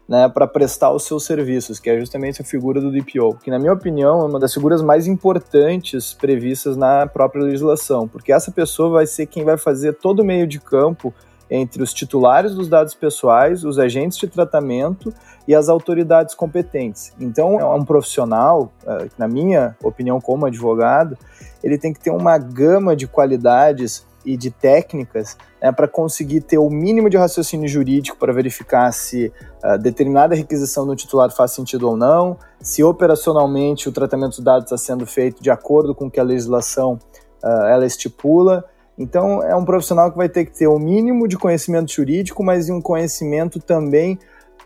[0.10, 3.60] né, para prestar os seus serviços, que é justamente a figura do DPO, que na
[3.60, 8.90] minha opinião é uma das figuras mais importantes previstas na própria legislação, porque essa pessoa
[8.90, 11.14] vai ser quem vai fazer todo o meio de campo
[11.56, 15.14] entre os titulares dos dados pessoais, os agentes de tratamento
[15.48, 17.14] e as autoridades competentes.
[17.20, 21.16] Então, é um profissional, eh, na minha opinião, como advogado,
[21.64, 26.58] ele tem que ter uma gama de qualidades e de técnicas né, para conseguir ter
[26.58, 29.32] o mínimo de raciocínio jurídico para verificar se
[29.64, 34.64] uh, determinada requisição do titular faz sentido ou não, se operacionalmente o tratamento dos dados
[34.64, 36.98] está sendo feito de acordo com o que a legislação
[37.44, 38.66] uh, ela estipula.
[38.98, 42.70] Então, é um profissional que vai ter que ter o mínimo de conhecimento jurídico, mas
[42.70, 44.20] um conhecimento também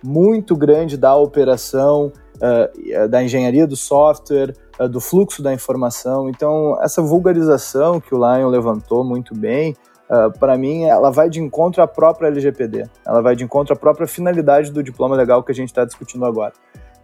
[0.03, 6.29] muito grande da operação, uh, da engenharia do software, uh, do fluxo da informação.
[6.29, 9.75] Então, essa vulgarização que o Lion levantou muito bem,
[10.09, 12.85] uh, para mim, ela vai de encontro à própria LGPD.
[13.05, 16.25] Ela vai de encontro à própria finalidade do diploma legal que a gente está discutindo
[16.25, 16.53] agora.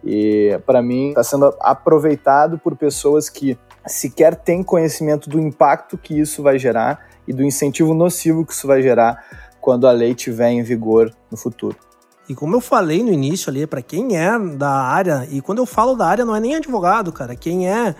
[0.04, 6.18] E, para mim, está sendo aproveitado por pessoas que sequer têm conhecimento do impacto que
[6.18, 9.24] isso vai gerar e do incentivo nocivo que isso vai gerar
[9.60, 11.76] quando a lei estiver em vigor no futuro.
[12.28, 15.66] E como eu falei no início ali, para quem é da área, e quando eu
[15.66, 17.94] falo da área não é nem advogado, cara, quem é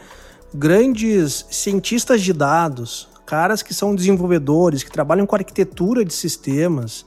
[0.55, 7.05] grandes cientistas de dados, caras que são desenvolvedores, que trabalham com arquitetura de sistemas,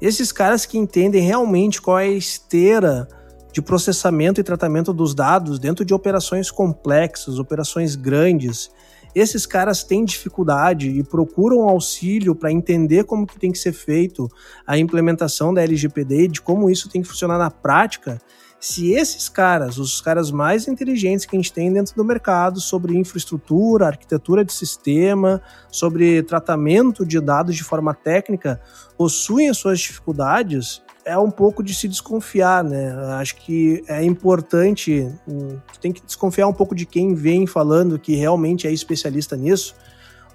[0.00, 3.08] esses caras que entendem realmente qual é a esteira
[3.52, 8.70] de processamento e tratamento dos dados dentro de operações complexas, operações grandes,
[9.14, 14.28] esses caras têm dificuldade e procuram auxílio para entender como que tem que ser feito
[14.66, 18.20] a implementação da LGPD, de como isso tem que funcionar na prática.
[18.58, 22.96] Se esses caras, os caras mais inteligentes que a gente tem dentro do mercado sobre
[22.96, 28.60] infraestrutura, arquitetura de sistema, sobre tratamento de dados de forma técnica,
[28.96, 32.94] possuem as suas dificuldades, é um pouco de se desconfiar, né?
[33.18, 38.14] Acho que é importante, hum, tem que desconfiar um pouco de quem vem falando que
[38.14, 39.74] realmente é especialista nisso,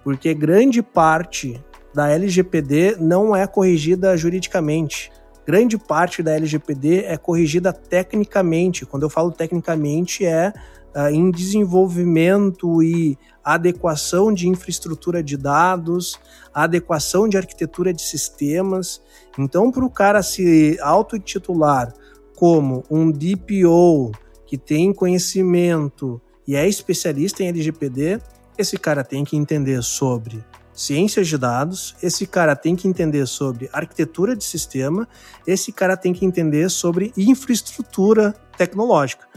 [0.04, 1.62] porque grande parte
[1.94, 5.12] da LGPD não é corrigida juridicamente.
[5.46, 8.86] Grande parte da LGPD é corrigida tecnicamente.
[8.86, 10.52] Quando eu falo tecnicamente, é
[10.96, 16.20] uh, em desenvolvimento e adequação de infraestrutura de dados,
[16.54, 19.02] adequação de arquitetura de sistemas.
[19.38, 21.94] Então, para o cara se autotitular
[22.36, 24.12] como um DPO
[24.46, 28.20] que tem conhecimento e é especialista em LGPD,
[28.58, 33.70] esse cara tem que entender sobre ciências de dados, esse cara tem que entender sobre
[33.74, 35.08] arquitetura de sistema,
[35.46, 39.28] esse cara tem que entender sobre infraestrutura tecnológica.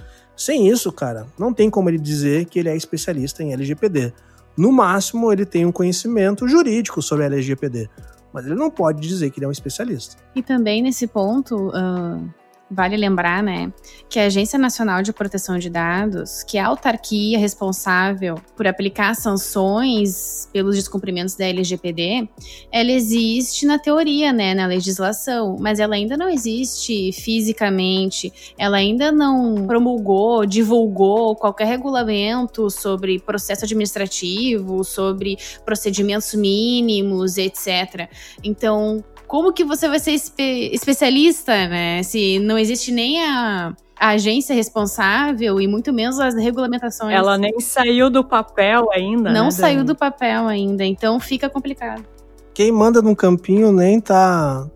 [0.40, 4.10] Sem isso, cara, não tem como ele dizer que ele é especialista em LGPD.
[4.56, 7.90] No máximo, ele tem um conhecimento jurídico sobre LGPD,
[8.32, 10.16] mas ele não pode dizer que ele é um especialista.
[10.34, 12.26] E também nesse ponto, uh,
[12.72, 13.72] Vale lembrar, né,
[14.08, 19.14] que a Agência Nacional de Proteção de Dados, que é a autarquia responsável por aplicar
[19.16, 22.28] sanções pelos descumprimentos da LGPD,
[22.70, 29.10] ela existe na teoria, né, na legislação, mas ela ainda não existe fisicamente, ela ainda
[29.10, 38.08] não promulgou, divulgou qualquer regulamento sobre processo administrativo, sobre procedimentos mínimos, etc.
[38.44, 42.02] Então, como que você vai ser espe especialista, né?
[42.02, 47.14] Se não existe nem a, a, agência responsável e muito menos as regulamentações.
[47.14, 49.30] Ela nem saiu do papel ainda.
[49.30, 52.04] Não né, saiu do papel ainda, então fica complicado.
[52.52, 54.66] Quem manda num campinho nem tá.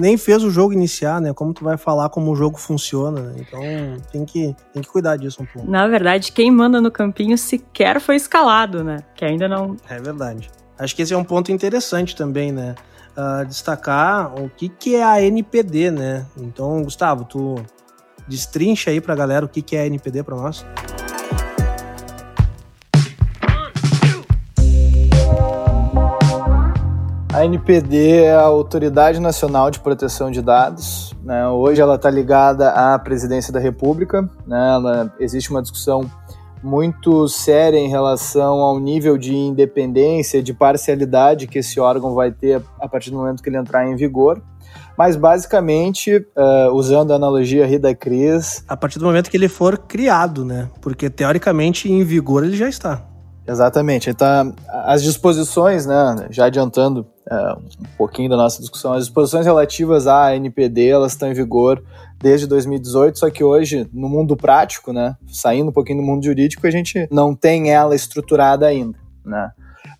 [0.00, 1.32] nem fez o jogo iniciar, né?
[1.32, 3.34] Como tu vai falar como o jogo funciona, né?
[3.38, 3.60] Então
[4.10, 5.70] tem que, tem que cuidar disso um pouco.
[5.70, 9.04] Na verdade, quem manda no campinho sequer foi escalado, né?
[9.14, 9.76] Que ainda não.
[9.88, 10.50] É verdade.
[10.76, 12.74] Acho que esse é um ponto interessante também, né?
[13.16, 16.26] Uh, destacar o que, que é a NPD, né?
[16.36, 17.56] Então, Gustavo, tu
[18.26, 20.64] destrincha aí pra galera o que, que é a NPD para nós.
[27.32, 31.16] A NPD é a Autoridade Nacional de Proteção de Dados.
[31.22, 31.48] Né?
[31.48, 34.28] Hoje ela está ligada à Presidência da República.
[34.46, 34.74] Né?
[34.74, 36.10] Ela, existe uma discussão
[36.62, 42.62] muito séria em relação ao nível de independência, de parcialidade que esse órgão vai ter
[42.78, 44.42] a partir do momento que ele entrar em vigor.
[44.96, 48.62] Mas basicamente, uh, usando a analogia Rida Cris.
[48.68, 50.68] A partir do momento que ele for criado, né?
[50.80, 53.02] Porque teoricamente em vigor ele já está.
[53.46, 54.10] Exatamente.
[54.10, 60.06] Então, as disposições, né, já adiantando uh, um pouquinho da nossa discussão, as disposições relativas
[60.06, 61.82] à NPD, elas estão em vigor
[62.20, 66.66] desde 2018, só que hoje, no mundo prático, né, saindo um pouquinho do mundo jurídico,
[66.66, 69.50] a gente não tem ela estruturada ainda, né.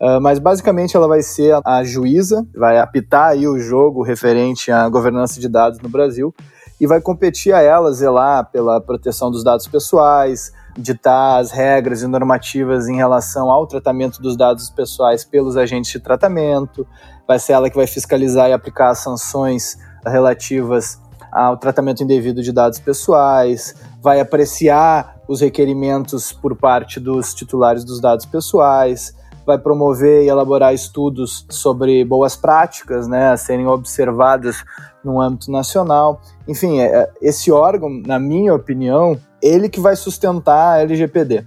[0.01, 4.89] Uh, mas basicamente ela vai ser a, juíza, vai apitar aí o jogo referente à
[4.89, 6.35] governança de dados no Brasil
[6.81, 12.07] e vai competir a ela zelar pela proteção dos dados pessoais, ditar as regras e
[12.07, 16.87] normativas em relação ao tratamento dos dados pessoais pelos agentes de tratamento,
[17.29, 20.99] vai ser ela que vai fiscalizar e aplicar as sanções relativas
[21.33, 28.01] ao tratamento indevido de dados pessoais, vai apreciar os requerimentos por parte dos titulares dos
[28.01, 29.15] dados pessoais,
[29.47, 34.63] vai promover e elaborar estudos sobre boas práticas, né, a serem observadas
[35.05, 36.21] no âmbito nacional.
[36.47, 41.45] Enfim, é, é, esse órgão, na minha opinião, ele que vai sustentar a LGPD.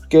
[0.00, 0.18] Porque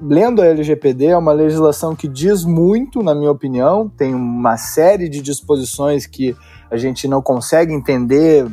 [0.00, 5.08] lendo a LGPD é uma legislação que diz muito, na minha opinião, tem uma série
[5.08, 6.36] de disposições que
[6.72, 8.46] a gente não consegue entender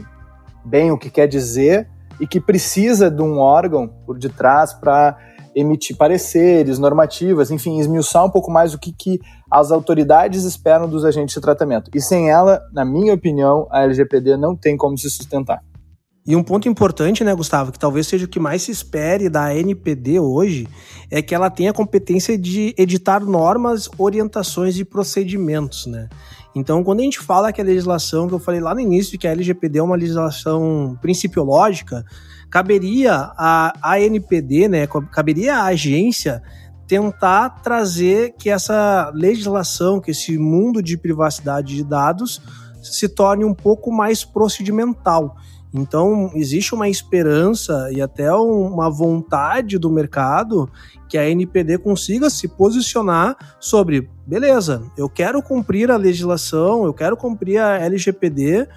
[0.66, 1.88] bem o que quer dizer
[2.20, 5.18] e que precisa de um órgão por detrás para
[5.56, 11.06] emitir pareceres, normativas, enfim, esmiuçar um pouco mais o que, que as autoridades esperam dos
[11.06, 11.90] agentes de tratamento.
[11.96, 15.62] E sem ela, na minha opinião, a LGPD não tem como se sustentar.
[16.28, 19.56] E um ponto importante, né, Gustavo, que talvez seja o que mais se espere da
[19.56, 20.68] NPD hoje,
[21.10, 26.10] é que ela tenha a competência de editar normas, orientações e procedimentos, né?
[26.56, 29.28] Então, quando a gente fala que a legislação, que eu falei lá no início, que
[29.28, 32.04] a LGPD é uma legislação principiológica,
[32.50, 36.42] caberia a ANPD, né, caberia à agência
[36.88, 42.42] tentar trazer que essa legislação, que esse mundo de privacidade de dados
[42.82, 45.36] se torne um pouco mais procedimental.
[45.74, 50.70] Então, existe uma esperança e até uma vontade do mercado
[51.08, 57.16] que a NPD consiga se posicionar sobre, beleza, eu quero cumprir a legislação, eu quero
[57.16, 58.68] cumprir a LGPD,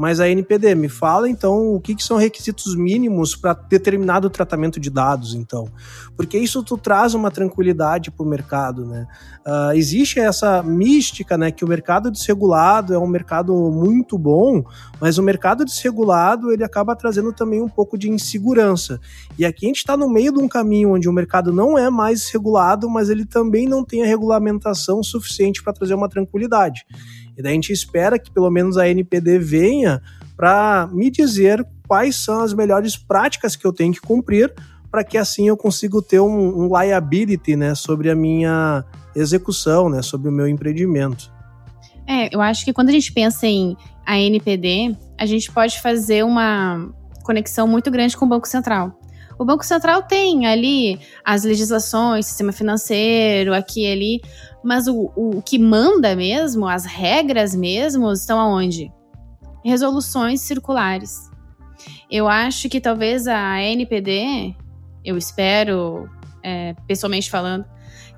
[0.00, 4.80] mas a NPD, me fala então o que, que são requisitos mínimos para determinado tratamento
[4.80, 5.68] de dados, então.
[6.16, 9.06] Porque isso tu traz uma tranquilidade para o mercado, né?
[9.46, 14.64] Uh, existe essa mística, né, que o mercado desregulado é um mercado muito bom,
[14.98, 18.98] mas o mercado desregulado ele acaba trazendo também um pouco de insegurança.
[19.38, 21.90] E aqui a gente está no meio de um caminho onde o mercado não é
[21.90, 26.86] mais regulado, mas ele também não tem a regulamentação suficiente para trazer uma tranquilidade.
[27.40, 30.02] E daí a gente espera que pelo menos a NPD venha
[30.36, 34.52] para me dizer quais são as melhores práticas que eu tenho que cumprir
[34.90, 38.84] para que assim eu consiga ter um, um liability né, sobre a minha
[39.16, 41.32] execução, né, sobre o meu empreendimento.
[42.06, 43.74] É, eu acho que quando a gente pensa em
[44.06, 48.99] ANPD, a gente pode fazer uma conexão muito grande com o Banco Central.
[49.40, 54.20] O Banco Central tem ali as legislações, sistema financeiro, aqui e ali,
[54.62, 58.92] mas o, o que manda mesmo, as regras mesmo, estão aonde?
[59.64, 61.30] Resoluções circulares.
[62.10, 64.54] Eu acho que talvez a NPD,
[65.02, 66.06] eu espero,
[66.42, 67.64] é, pessoalmente falando,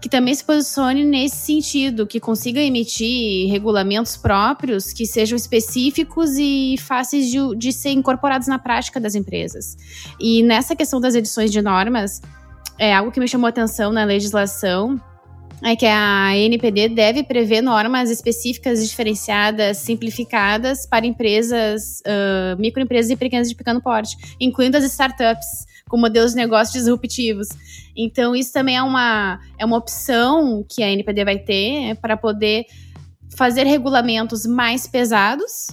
[0.03, 6.75] que também se posicione nesse sentido, que consiga emitir regulamentos próprios que sejam específicos e
[6.77, 9.77] fáceis de, de ser incorporados na prática das empresas.
[10.19, 12.21] E nessa questão das edições de normas,
[12.81, 15.01] é algo que me chamou atenção na legislação
[15.65, 23.17] é que a NPD deve prever normas específicas, diferenciadas, simplificadas para empresas, uh, microempresas e
[23.17, 27.49] pequenas de pequeno porte, incluindo as startups, com modelos de negócios disruptivos.
[27.95, 32.64] Então, isso também é uma, é uma opção que a NPD vai ter para poder
[33.36, 35.66] fazer regulamentos mais pesados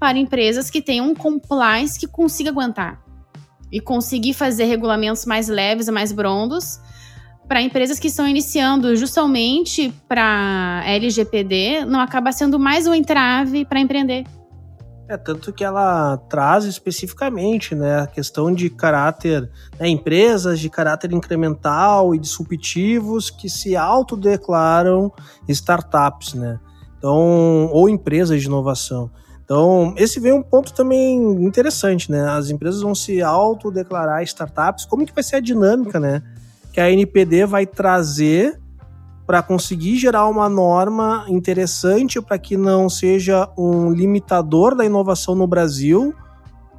[0.00, 3.04] para empresas que tenham um compliance que consiga aguentar.
[3.70, 6.80] E conseguir fazer regulamentos mais leves e mais brondos
[7.46, 13.78] para empresas que estão iniciando justamente para LGPD, não acaba sendo mais um entrave para
[13.78, 14.24] empreender.
[15.08, 19.48] É, tanto que ela traz especificamente né, a questão de caráter,
[19.78, 25.12] né, empresas de caráter incremental e disruptivos que se autodeclaram
[25.48, 26.58] startups, né?
[26.98, 29.10] Então, ou empresas de inovação.
[29.44, 32.28] Então, esse vem um ponto também interessante, né?
[32.28, 34.84] As empresas vão se autodeclarar startups.
[34.86, 36.20] Como que vai ser a dinâmica, né?
[36.76, 38.60] que a NPD vai trazer
[39.26, 45.46] para conseguir gerar uma norma interessante para que não seja um limitador da inovação no
[45.46, 46.14] Brasil,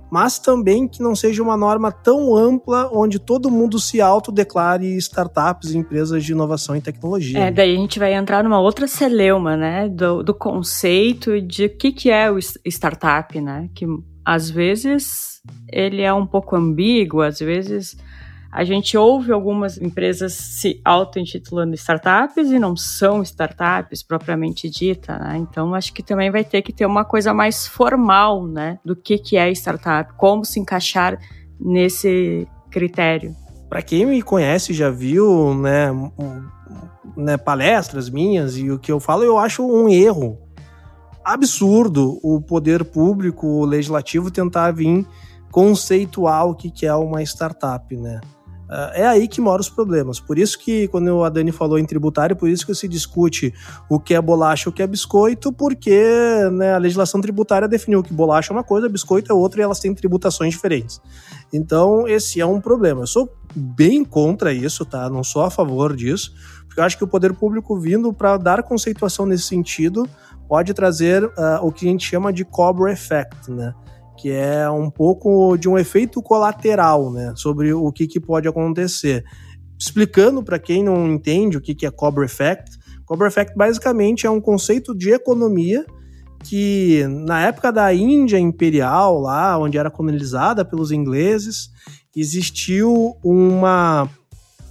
[0.10, 5.72] mas também que não seja uma norma tão ampla onde todo mundo se autodeclare startups
[5.72, 7.40] e empresas de inovação e tecnologia.
[7.40, 11.78] É, daí a gente vai entrar numa outra celeuma, né, do, do conceito de o
[11.78, 13.86] que, que é o startup, né, que
[14.24, 15.42] às vezes
[15.72, 17.98] ele é um pouco ambíguo, às vezes
[18.52, 25.38] a gente ouve algumas empresas se auto-intitulando startups e não são startups propriamente dita, né?
[25.38, 28.80] Então, acho que também vai ter que ter uma coisa mais formal, né?
[28.84, 31.20] Do que, que é startup, como se encaixar
[31.60, 33.36] nesse critério.
[33.70, 35.90] Para quem me conhece, já viu, né,
[37.18, 40.40] né, palestras minhas e o que eu falo, eu acho um erro
[41.24, 45.06] absurdo o poder público, o legislativo, tentar vir
[45.52, 48.22] conceituar o que é uma startup, né?
[48.94, 50.20] É aí que moram os problemas.
[50.20, 53.54] Por isso que, quando a Dani falou em tributário, por isso que se discute
[53.90, 56.02] o que é bolacha o que é biscoito, porque
[56.52, 59.80] né, a legislação tributária definiu que bolacha é uma coisa, biscoito é outra e elas
[59.80, 61.02] têm tributações diferentes.
[61.52, 63.04] Então, esse é um problema.
[63.04, 65.10] Eu sou bem contra isso, tá?
[65.10, 66.34] Não sou a favor disso,
[66.68, 70.08] porque eu acho que o poder público vindo para dar conceituação nesse sentido
[70.48, 73.74] pode trazer uh, o que a gente chama de cobra effect, né?
[74.18, 79.24] Que é um pouco de um efeito colateral, né, sobre o que, que pode acontecer.
[79.80, 84.30] Explicando para quem não entende o que, que é Cobra Effect, Cobra Effect basicamente é
[84.30, 85.86] um conceito de economia
[86.44, 91.70] que na época da Índia imperial, lá onde era colonizada pelos ingleses,
[92.16, 94.10] existiu uma,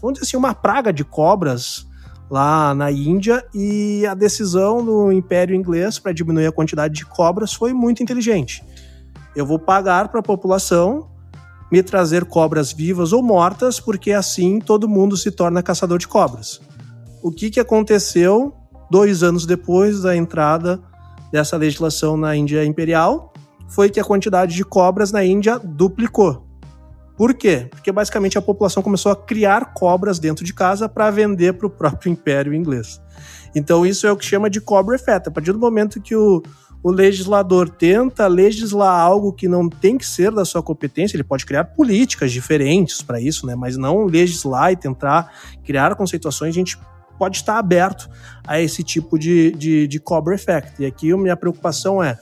[0.00, 1.86] vamos dizer assim, uma praga de cobras
[2.30, 7.52] lá na Índia e a decisão do Império Inglês para diminuir a quantidade de cobras
[7.52, 8.62] foi muito inteligente
[9.36, 11.08] eu vou pagar para a população
[11.70, 16.60] me trazer cobras vivas ou mortas, porque assim todo mundo se torna caçador de cobras.
[17.22, 18.54] O que, que aconteceu
[18.90, 20.80] dois anos depois da entrada
[21.30, 23.32] dessa legislação na Índia Imperial?
[23.68, 26.46] Foi que a quantidade de cobras na Índia duplicou.
[27.16, 27.68] Por quê?
[27.70, 31.70] Porque basicamente a população começou a criar cobras dentro de casa para vender para o
[31.70, 33.00] próprio Império Inglês.
[33.54, 35.28] Então isso é o que chama de cobra effect.
[35.28, 36.42] A partir do momento que o,
[36.86, 41.44] o legislador tenta legislar algo que não tem que ser da sua competência, ele pode
[41.44, 43.56] criar políticas diferentes para isso, né?
[43.56, 45.32] Mas não legislar e tentar
[45.64, 46.78] criar conceituações, a gente
[47.18, 48.08] pode estar aberto
[48.46, 50.80] a esse tipo de, de, de cobra effect.
[50.80, 52.20] E aqui a minha preocupação é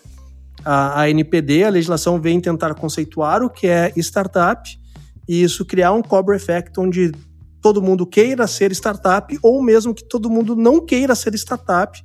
[0.64, 4.66] a, a NPD, a legislação vem tentar conceituar o que é startup
[5.28, 7.12] e isso criar um cobra effect onde
[7.60, 12.02] todo mundo queira ser startup ou mesmo que todo mundo não queira ser startup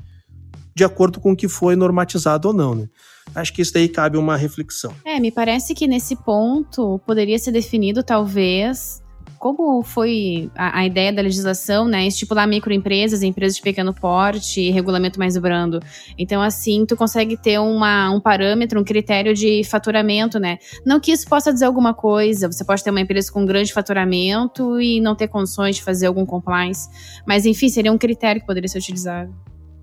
[0.80, 2.88] de acordo com o que foi normatizado ou não, né?
[3.36, 4.93] Acho que isso daí cabe uma reflexão.
[5.03, 9.03] É, me parece que nesse ponto poderia ser definido, talvez,
[9.38, 12.07] como foi a, a, ideia da legislação, né?
[12.07, 15.82] Estipular microempresas, empresas de pequeno porte, regulamento mais brando.
[16.17, 20.59] Então, assim, tu consegue ter uma, um parâmetro, um critério de faturamento, né?
[20.86, 24.80] Não que isso possa dizer alguma coisa, você pode ter uma empresa com grande faturamento
[24.80, 26.88] e não ter condições de fazer algum compliance,
[27.27, 29.36] mas enfim, seria um critério que poderia ser utilizado.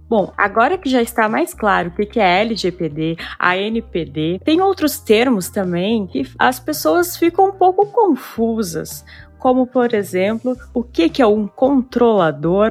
[0.09, 5.00] Bom, agora que já está mais claro o que é LGPD, a NPD, tem outros
[5.00, 9.04] termos também que as pessoas ficam um pouco confusas,
[9.38, 12.70] como por exemplo, o que é um controlador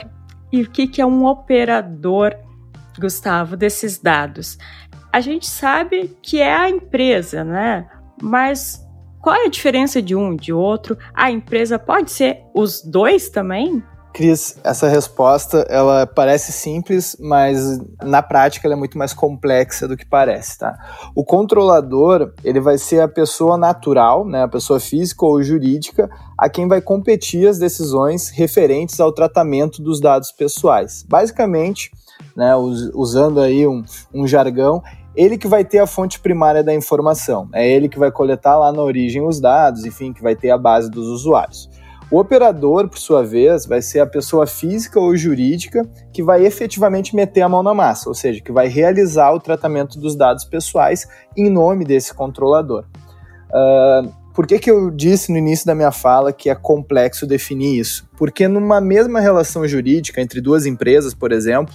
[0.51, 2.33] e o que é um operador,
[2.97, 4.57] Gustavo, desses dados.
[5.11, 7.89] A gente sabe que é a empresa, né?
[8.21, 8.81] Mas
[9.21, 10.97] qual é a diferença de um de outro?
[11.13, 13.83] A empresa pode ser os dois também?
[14.15, 19.97] Cris, essa resposta ela parece simples, mas na prática ela é muito mais complexa do
[19.97, 20.73] que parece, tá?
[21.13, 26.09] O controlador ele vai ser a pessoa natural, né, a pessoa física ou jurídica,
[26.39, 31.03] a quem vai competir as decisões referentes ao tratamento dos dados pessoais.
[31.05, 31.91] Basicamente,
[32.37, 34.81] né, usando aí um, um jargão,
[35.13, 38.71] ele que vai ter a fonte primária da informação, é ele que vai coletar lá
[38.71, 41.69] na origem os dados, enfim, que vai ter a base dos usuários.
[42.11, 47.15] O operador, por sua vez, vai ser a pessoa física ou jurídica que vai efetivamente
[47.15, 51.07] meter a mão na massa, ou seja, que vai realizar o tratamento dos dados pessoais
[51.35, 52.85] em nome desse controlador.
[53.49, 57.79] Uh, por que, que eu disse no início da minha fala que é complexo definir
[57.79, 58.07] isso?
[58.17, 61.73] Porque numa mesma relação jurídica entre duas empresas, por exemplo,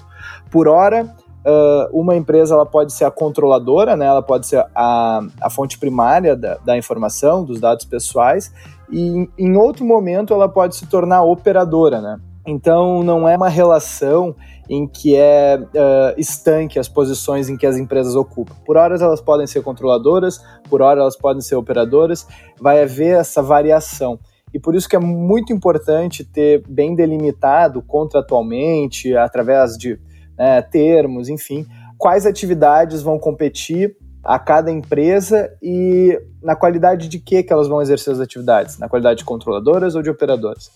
[0.51, 1.13] por hora
[1.43, 4.05] Uh, uma empresa ela pode ser a controladora, né?
[4.05, 8.53] ela pode ser a, a fonte primária da, da informação, dos dados pessoais,
[8.93, 12.01] e em, outro momento ela pode se tornar operadora.
[12.01, 12.19] Né?
[12.47, 14.35] Então não é uma relação
[14.69, 18.55] em que é uh, estanque as posições em que as empresas ocupam.
[18.65, 22.27] Por horas elas podem ser controladoras, por horas elas podem ser operadoras,
[22.61, 24.19] vai haver essa variação.
[24.53, 29.99] E por isso que é muito importante ter bem delimitado contratualmente, através de
[30.37, 31.67] né, termos, enfim,
[31.97, 37.81] quais atividades vão competir a cada empresa e na qualidade de que, que elas vão
[37.81, 40.71] exercer as atividades, na qualidade de controladoras ou de operadoras.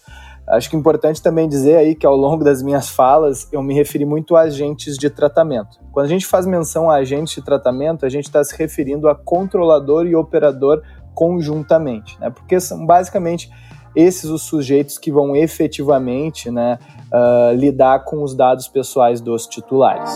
[0.46, 3.72] Acho que é importante também dizer aí que ao longo das minhas falas eu me
[3.72, 5.78] referi muito a agentes de tratamento.
[5.90, 9.14] Quando a gente faz menção a agentes de tratamento, a gente está se referindo a
[9.14, 10.82] controlador e operador
[11.14, 12.28] conjuntamente, né?
[12.28, 13.48] Porque são basicamente
[13.96, 16.78] esses os sujeitos que vão efetivamente né,
[17.12, 20.10] uh, lidar com os dados pessoais dos titulares.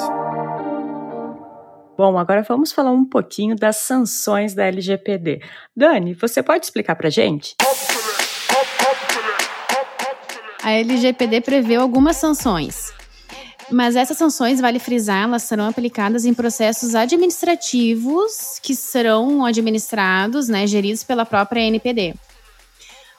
[1.98, 5.42] Bom, agora vamos falar um pouquinho das sanções da LGPD.
[5.76, 7.56] Dani, você pode explicar para gente?
[10.62, 12.92] A LGPD prevê algumas sanções.
[13.68, 20.68] Mas essas sanções, vale frisar, elas serão aplicadas em processos administrativos que serão administrados, né,
[20.68, 22.14] geridos pela própria NPD.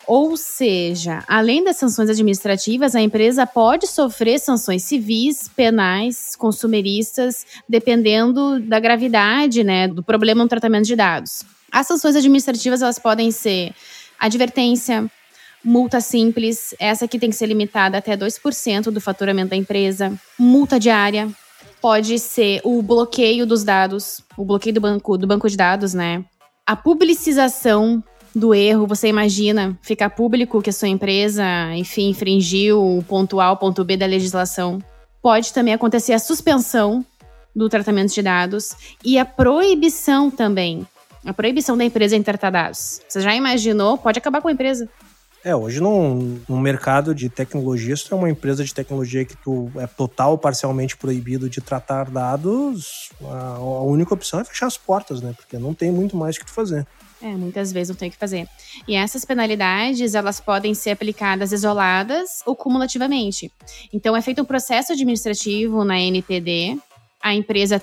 [0.09, 8.59] Ou seja, além das sanções administrativas, a empresa pode sofrer sanções civis, penais, consumeristas, dependendo
[8.59, 11.43] da gravidade né, do problema no tratamento de dados.
[11.71, 13.71] As sanções administrativas elas podem ser
[14.19, 15.07] advertência,
[15.63, 20.79] multa simples, essa que tem que ser limitada até 2% do faturamento da empresa, multa
[20.79, 21.29] diária,
[21.79, 26.25] pode ser o bloqueio dos dados, o bloqueio do banco, do banco de dados, né?
[26.65, 28.03] A publicização
[28.39, 31.43] do erro, você imagina ficar público que a sua empresa,
[31.75, 34.79] enfim, infringiu o ponto A, o ponto B da legislação.
[35.21, 37.05] Pode também acontecer a suspensão
[37.55, 40.87] do tratamento de dados e a proibição também.
[41.25, 43.01] A proibição da empresa em tratar dados.
[43.07, 43.97] Você já imaginou?
[43.97, 44.89] Pode acabar com a empresa.
[45.43, 49.71] É, hoje no mercado de tecnologia, se tu é uma empresa de tecnologia que tu
[49.77, 54.77] é total ou parcialmente proibido de tratar dados, a, a única opção é fechar as
[54.77, 55.33] portas, né?
[55.35, 56.85] Porque não tem muito mais o que tu fazer.
[57.21, 58.47] É, muitas vezes não tem o que fazer.
[58.87, 63.51] E essas penalidades, elas podem ser aplicadas isoladas ou cumulativamente.
[63.91, 66.77] Então, é feito um processo administrativo na NPD,
[67.21, 67.81] a empresa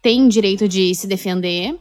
[0.00, 1.76] tem direito de se defender,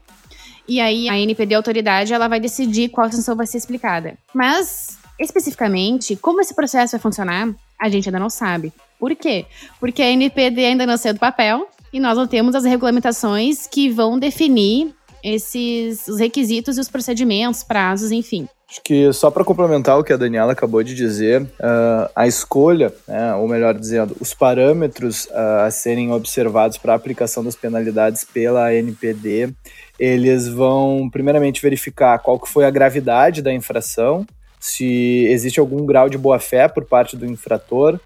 [0.67, 4.17] e aí a NPD, a autoridade, ela vai decidir qual sanção vai ser explicada.
[4.33, 7.49] Mas, especificamente, como esse processo vai funcionar,
[7.79, 8.73] a gente ainda não sabe.
[8.99, 9.45] Por quê?
[9.79, 13.89] Porque a NPD ainda não saiu do papel e nós não temos as regulamentações que
[13.89, 14.93] vão definir
[15.23, 18.47] esses os requisitos e os procedimentos, prazos, enfim.
[18.69, 22.93] Acho que só para complementar o que a Daniela acabou de dizer, uh, a escolha,
[23.07, 28.25] né, ou melhor dizendo, os parâmetros uh, a serem observados para a aplicação das penalidades
[28.25, 29.53] pela NPD,
[29.97, 34.27] eles vão primeiramente verificar qual que foi a gravidade da infração,
[34.59, 37.97] se existe algum grau de boa-fé por parte do infrator,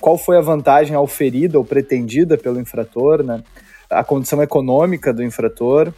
[0.00, 3.40] qual foi a vantagem auferida ou pretendida pelo infrator, né,
[3.88, 5.92] a condição econômica do infrator,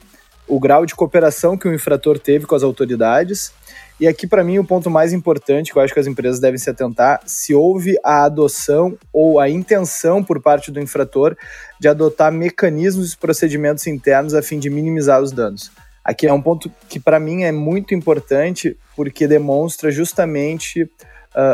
[0.50, 3.52] o grau de cooperação que o infrator teve com as autoridades.
[4.00, 6.58] E aqui, para mim, o ponto mais importante que eu acho que as empresas devem
[6.58, 11.36] se atentar, se houve a adoção ou a intenção por parte do infrator
[11.78, 15.70] de adotar mecanismos e procedimentos internos a fim de minimizar os danos.
[16.04, 20.88] Aqui é um ponto que, para mim, é muito importante porque demonstra justamente uh,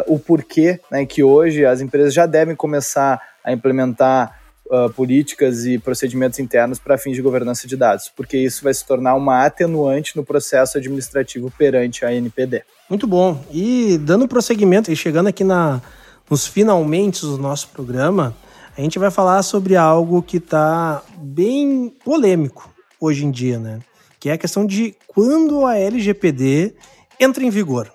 [0.07, 4.40] o porquê né, que hoje as empresas já devem começar a implementar
[4.71, 8.85] uh, políticas e procedimentos internos para fins de governança de dados, porque isso vai se
[8.85, 12.62] tornar uma atenuante no processo administrativo perante a NPD.
[12.89, 13.43] Muito bom.
[13.51, 15.81] E dando prosseguimento e chegando aqui na,
[16.31, 18.37] nos finalmente do nosso programa,
[18.77, 23.81] a gente vai falar sobre algo que está bem polêmico hoje em dia, né?
[24.21, 26.75] Que é a questão de quando a LGPD
[27.19, 27.91] entra em vigor.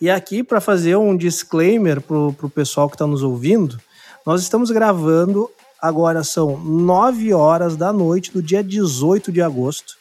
[0.00, 3.80] E aqui, para fazer um disclaimer para o pessoal que está nos ouvindo,
[4.26, 5.50] nós estamos gravando
[5.84, 9.98] Agora são 9 horas da noite do dia 18 de agosto.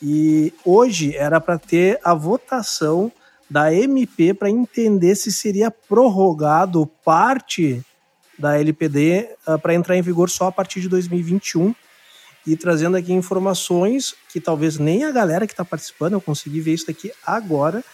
[0.00, 3.12] E hoje era para ter a votação
[3.50, 7.84] da MP para entender se seria prorrogado parte
[8.38, 11.74] da LPD ah, para entrar em vigor só a partir de 2021.
[12.46, 16.72] E trazendo aqui informações que talvez nem a galera que está participando, eu consegui ver
[16.72, 17.84] isso daqui agora,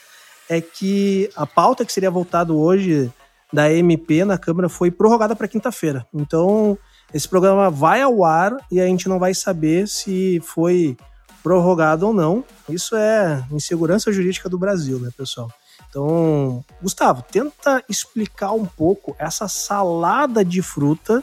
[0.48, 3.12] é que a pauta que seria votado hoje
[3.52, 6.06] da MP na Câmara foi prorrogada para quinta-feira.
[6.14, 6.78] Então,
[7.14, 10.96] esse programa vai ao ar e a gente não vai saber se foi
[11.44, 12.42] prorrogado ou não.
[12.68, 15.48] Isso é insegurança jurídica do Brasil, né, pessoal?
[15.88, 21.22] Então, Gustavo, tenta explicar um pouco essa salada de fruta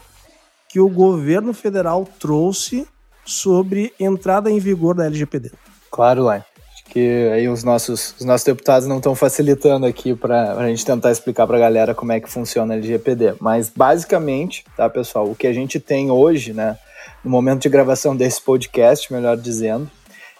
[0.69, 2.87] que o governo federal trouxe
[3.25, 5.51] sobre entrada em vigor da LGPD.
[5.91, 6.45] Claro, Lai
[6.91, 11.09] que aí os nossos, os nossos deputados não estão facilitando aqui para a gente tentar
[11.09, 13.35] explicar para a galera como é que funciona a LGPD.
[13.39, 16.77] Mas basicamente, tá, pessoal, o que a gente tem hoje, né,
[17.23, 19.89] no momento de gravação desse podcast, melhor dizendo,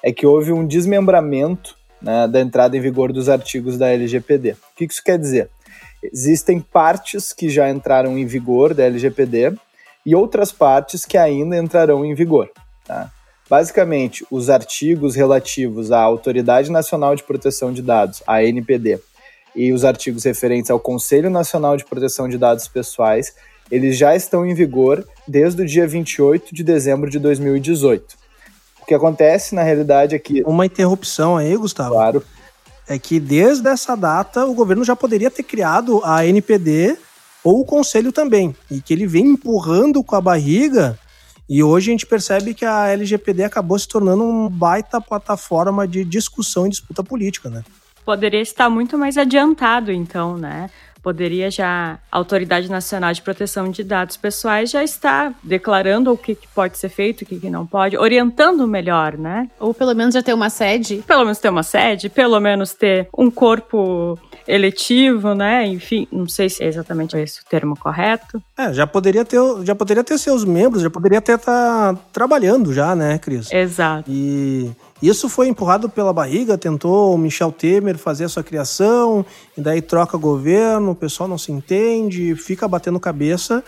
[0.04, 4.52] é que houve um desmembramento né, da entrada em vigor dos artigos da LGPD.
[4.52, 5.50] O que isso quer dizer?
[6.04, 9.54] Existem partes que já entraram em vigor da LGPD
[10.06, 12.50] e outras partes que ainda entrarão em vigor.
[12.86, 13.10] Tá?
[13.52, 18.98] Basicamente, os artigos relativos à Autoridade Nacional de Proteção de Dados, a ANPD,
[19.54, 23.36] e os artigos referentes ao Conselho Nacional de Proteção de Dados Pessoais,
[23.70, 28.16] eles já estão em vigor desde o dia 28 de dezembro de 2018.
[28.84, 30.42] O que acontece, na realidade, é que...
[30.44, 31.92] Uma interrupção aí, Gustavo.
[31.92, 32.24] Claro.
[32.88, 36.98] É que desde essa data o governo já poderia ter criado a NPD
[37.44, 40.98] ou o Conselho também, e que ele vem empurrando com a barriga
[41.54, 46.06] e hoje a gente percebe que a LGPD acabou se tornando uma baita plataforma de
[46.06, 47.62] discussão e disputa política, né?
[48.06, 50.70] Poderia estar muito mais adiantado, então, né?
[51.02, 56.36] Poderia já a Autoridade Nacional de Proteção de Dados Pessoais já está declarando o que,
[56.36, 59.50] que pode ser feito, o que, que não pode, orientando melhor, né?
[59.60, 61.04] Ou pelo menos já ter uma sede.
[61.08, 65.66] Pelo menos ter uma sede, pelo menos ter um corpo eletivo, né?
[65.68, 68.42] Enfim, não sei se é exatamente esse o termo correto.
[68.58, 72.74] É, já poderia ter, já poderia ter seus membros, já poderia até estar tá trabalhando
[72.74, 73.52] já, né, Cris?
[73.52, 74.10] Exato.
[74.10, 74.72] E
[75.02, 79.26] isso foi empurrado pela barriga, tentou o Michel Temer fazer a sua criação,
[79.58, 83.64] e daí troca governo, o pessoal não se entende, fica batendo cabeça,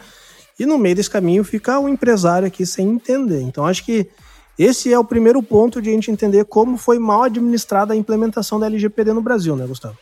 [0.59, 3.41] e no meio desse caminho fica o empresário aqui sem entender.
[3.41, 4.07] Então acho que
[4.57, 8.59] esse é o primeiro ponto de a gente entender como foi mal administrada a implementação
[8.59, 9.97] da LGPD no Brasil, né, Gustavo?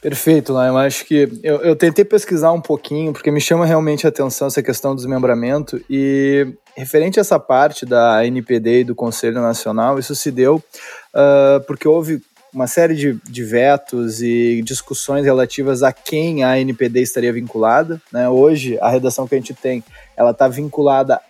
[0.00, 0.52] Perfeito?
[0.52, 4.46] Eu acho que eu, eu, tentei pesquisar um pouquinho, porque me chama realmente a atenção
[4.46, 6.46] essa questão do desmembramento, e
[6.76, 11.88] referente a essa parte da NPD e do Conselho Nacional, isso se deu uh, porque
[11.88, 12.22] houve
[12.54, 18.00] uma série de, de, vetos e discussões relativas a quem a NPD estaria vinculada.
[18.12, 18.28] Né?
[18.28, 19.84] Hoje, a redação que a gente tem,
[20.16, 21.20] ela está vinculada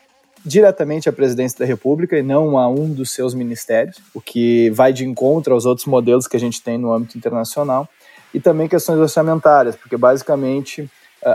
[0.45, 4.93] diretamente à presidência da República e não a um dos seus ministérios, o que vai
[4.93, 7.89] de encontro aos outros modelos que a gente tem no âmbito internacional
[8.33, 10.91] e também questões orçamentárias, porque basicamente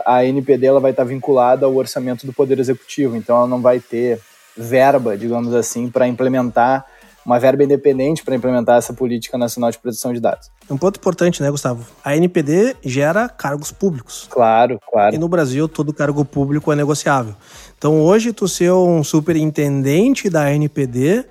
[0.05, 3.79] a NPD ela vai estar vinculada ao orçamento do Poder Executivo, então ela não vai
[3.79, 4.19] ter
[4.55, 6.85] verba, digamos assim, para implementar
[7.25, 10.51] uma verba independente para implementar essa política nacional de proteção de dados.
[10.69, 11.85] Um ponto importante, né, Gustavo?
[12.03, 14.27] A NPD gera cargos públicos.
[14.29, 15.15] Claro, claro.
[15.15, 17.33] E no Brasil todo cargo público é negociável.
[17.77, 21.25] Então hoje tu ser um superintendente da NPD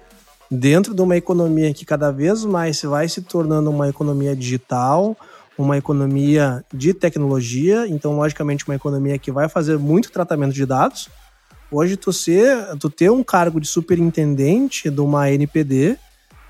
[0.50, 5.16] dentro de uma economia que cada vez mais vai se tornando uma economia digital,
[5.56, 11.08] uma economia de tecnologia, então logicamente uma economia que vai fazer muito tratamento de dados.
[11.70, 15.96] Hoje tu ser, tu ter um cargo de superintendente de uma NPD,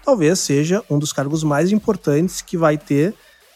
[0.05, 3.15] talvez seja um dos cargos mais importantes que vai ter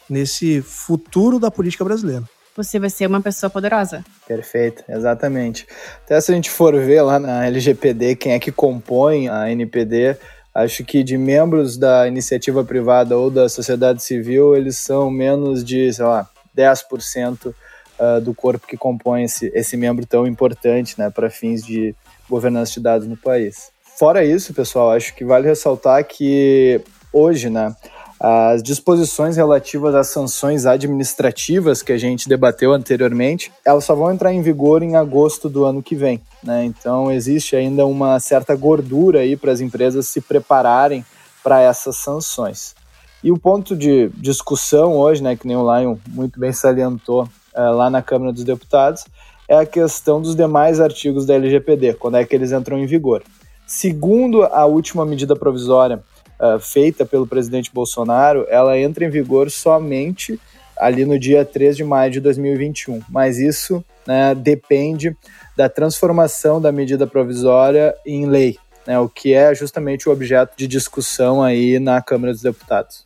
[0.09, 2.23] nesse futuro da política brasileira.
[2.55, 4.03] Você vai ser uma pessoa poderosa.
[4.27, 5.67] Perfeito, exatamente.
[6.03, 10.17] Até se a gente for ver lá na LGPD quem é que compõe a NPD,
[10.57, 15.93] Acho que de membros da iniciativa privada ou da sociedade civil, eles são menos de,
[15.93, 16.27] sei lá,
[16.57, 17.53] 10%
[17.99, 21.95] uh, do corpo que compõe esse, esse membro tão importante né, para fins de
[22.27, 23.69] governança de dados no país.
[23.99, 26.81] Fora isso, pessoal, acho que vale ressaltar que
[27.13, 27.75] hoje, né,
[28.19, 34.33] as disposições relativas às sanções administrativas que a gente debateu anteriormente, elas só vão entrar
[34.33, 36.19] em vigor em agosto do ano que vem.
[36.43, 36.65] Né?
[36.65, 41.05] Então existe ainda uma certa gordura aí para as empresas se prepararem
[41.43, 42.75] para essas sanções.
[43.23, 47.61] E o ponto de discussão hoje, né, que nem o Lion muito bem salientou é,
[47.61, 49.05] lá na Câmara dos Deputados,
[49.47, 53.23] é a questão dos demais artigos da LGPD, quando é que eles entram em vigor.
[53.65, 56.01] Segundo a última medida provisória
[56.39, 60.39] uh, feita pelo presidente Bolsonaro, ela entra em vigor somente
[60.77, 63.01] ali no dia 3 de maio de 2021.
[63.09, 65.15] Mas isso né, depende
[65.55, 70.67] da transformação da medida provisória em lei, né, o que é justamente o objeto de
[70.67, 73.03] discussão aí na Câmara dos Deputados.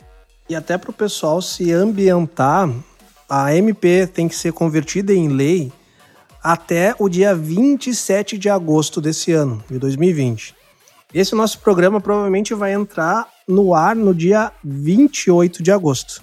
[0.50, 2.70] E até para o pessoal se ambientar,
[3.30, 5.72] a MP tem que ser convertida em lei
[6.44, 10.56] até o dia 27 de agosto desse ano, de 2020.
[11.14, 16.22] Esse nosso programa provavelmente vai entrar no ar no dia 28 de agosto.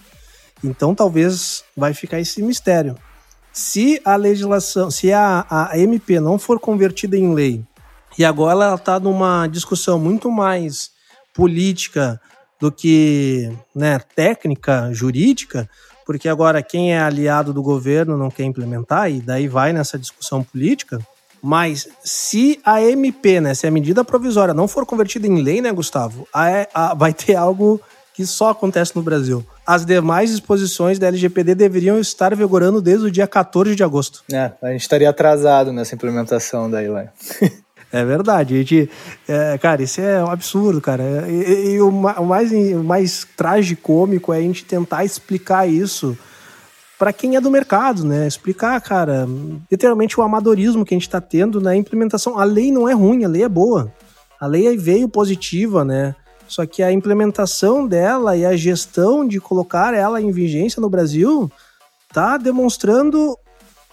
[0.64, 2.96] Então talvez vai ficar esse mistério.
[3.52, 7.64] Se a legislação, se a, a MP não for convertida em lei,
[8.16, 10.90] e agora ela está numa discussão muito mais
[11.34, 12.20] política
[12.60, 15.68] do que né, técnica, jurídica,
[16.04, 20.42] porque agora quem é aliado do governo não quer implementar, e daí vai nessa discussão
[20.42, 20.98] política,
[21.42, 25.72] mas se a MP, né, se a medida provisória não for convertida em lei, né,
[25.72, 27.80] Gustavo, a, a, vai ter algo
[28.14, 29.46] que só acontece no Brasil.
[29.64, 34.24] As demais disposições da LGPD deveriam estar vigorando desde o dia 14 de agosto.
[34.32, 37.06] É, a gente estaria atrasado nessa implementação daí lá.
[37.90, 38.54] É verdade.
[38.54, 38.90] A gente,
[39.26, 41.02] é, cara, isso é um absurdo, cara.
[41.26, 46.14] E, e o, o, mais, o mais tragicômico é a gente tentar explicar isso
[46.98, 48.26] para quem é do mercado, né?
[48.26, 49.26] Explicar, cara,
[49.70, 52.38] literalmente o amadorismo que a gente está tendo na implementação.
[52.38, 53.92] A lei não é ruim, a lei é boa.
[54.40, 56.16] A lei veio positiva, né?
[56.48, 61.50] Só que a implementação dela e a gestão de colocar ela em vigência no Brasil
[62.12, 63.36] tá demonstrando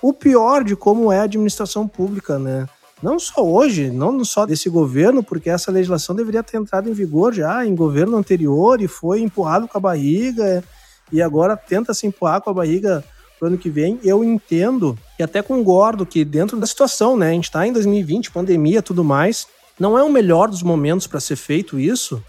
[0.01, 2.67] o pior de como é a administração pública, né?
[3.03, 7.33] Não só hoje, não só desse governo, porque essa legislação deveria ter entrado em vigor
[7.33, 10.63] já em governo anterior e foi empurrado com a barriga
[11.11, 13.03] e agora tenta se empurrar com a barriga
[13.37, 13.99] pro ano que vem.
[14.03, 18.31] Eu entendo e até concordo que dentro da situação, né, a gente tá em 2020,
[18.31, 19.47] pandemia, tudo mais,
[19.79, 22.23] não é o melhor dos momentos para ser feito isso,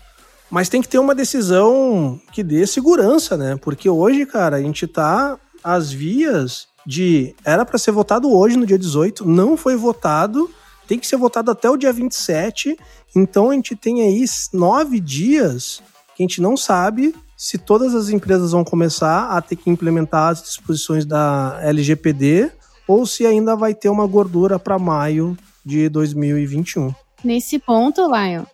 [0.50, 3.56] mas tem que ter uma decisão que dê segurança, né?
[3.60, 7.34] Porque hoje, cara, a gente tá as vias de.
[7.44, 10.48] Era para ser votado hoje, no dia 18, não foi votado,
[10.86, 12.76] tem que ser votado até o dia 27.
[13.14, 15.82] Então a gente tem aí nove dias
[16.14, 20.30] que a gente não sabe se todas as empresas vão começar a ter que implementar
[20.30, 22.50] as disposições da LGPD
[22.88, 26.94] ou se ainda vai ter uma gordura para maio de 2021.
[27.22, 28.44] Nesse ponto, Lion,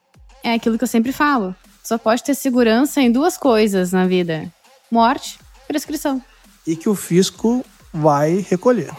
[0.43, 1.55] é aquilo que eu sempre falo.
[1.85, 4.51] Só pode ter segurança em duas coisas na vida:
[4.91, 6.23] morte e prescrição.
[6.67, 8.91] E que o fisco vai recolher.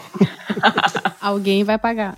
[1.20, 2.16] Alguém vai pagar.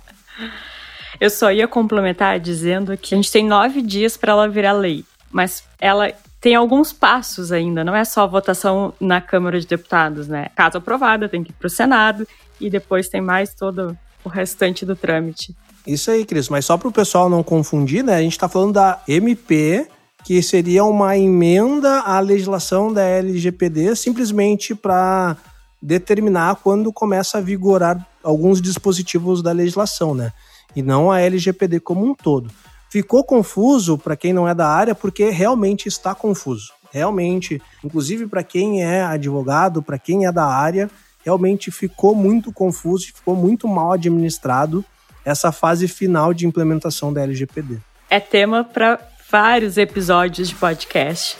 [1.19, 5.03] Eu só ia complementar dizendo que a gente tem nove dias para ela virar lei,
[5.31, 6.13] mas ela
[6.47, 10.47] tem alguns passos ainda, não é só votação na Câmara de Deputados, né?
[10.55, 12.25] Caso aprovada, tem que ir para o Senado
[12.57, 15.53] e depois tem mais todo o restante do trâmite.
[15.85, 18.15] Isso aí, Cris, mas só para o pessoal não confundir, né?
[18.15, 19.89] A gente está falando da MP,
[20.23, 25.35] que seria uma emenda à legislação da LGPD, simplesmente para
[25.81, 30.31] determinar quando começa a vigorar alguns dispositivos da legislação, né?
[30.73, 32.49] E não a LGPD como um todo.
[32.97, 36.73] Ficou confuso para quem não é da área porque realmente está confuso.
[36.91, 40.89] Realmente, inclusive para quem é advogado, para quem é da área,
[41.23, 44.83] realmente ficou muito confuso, ficou muito mal administrado
[45.23, 47.77] essa fase final de implementação da LGPD.
[48.09, 51.37] É tema para vários episódios de podcast.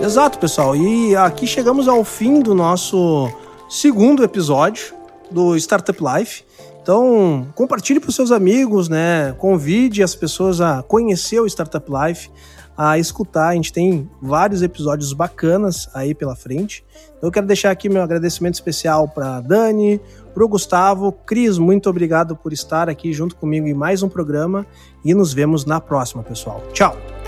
[0.00, 0.76] Exato, pessoal.
[0.76, 3.28] E aqui chegamos ao fim do nosso
[3.68, 4.99] segundo episódio
[5.30, 6.44] do Startup Life.
[6.82, 9.34] Então, compartilhe para os seus amigos, né?
[9.38, 12.30] Convide as pessoas a conhecer o Startup Life,
[12.76, 13.48] a escutar.
[13.48, 16.84] A gente tem vários episódios bacanas aí pela frente.
[17.16, 20.00] Então, eu quero deixar aqui meu agradecimento especial para Dani,
[20.32, 21.12] para o Gustavo.
[21.12, 24.66] Cris, muito obrigado por estar aqui junto comigo em mais um programa
[25.04, 26.62] e nos vemos na próxima, pessoal.
[26.72, 27.19] Tchau!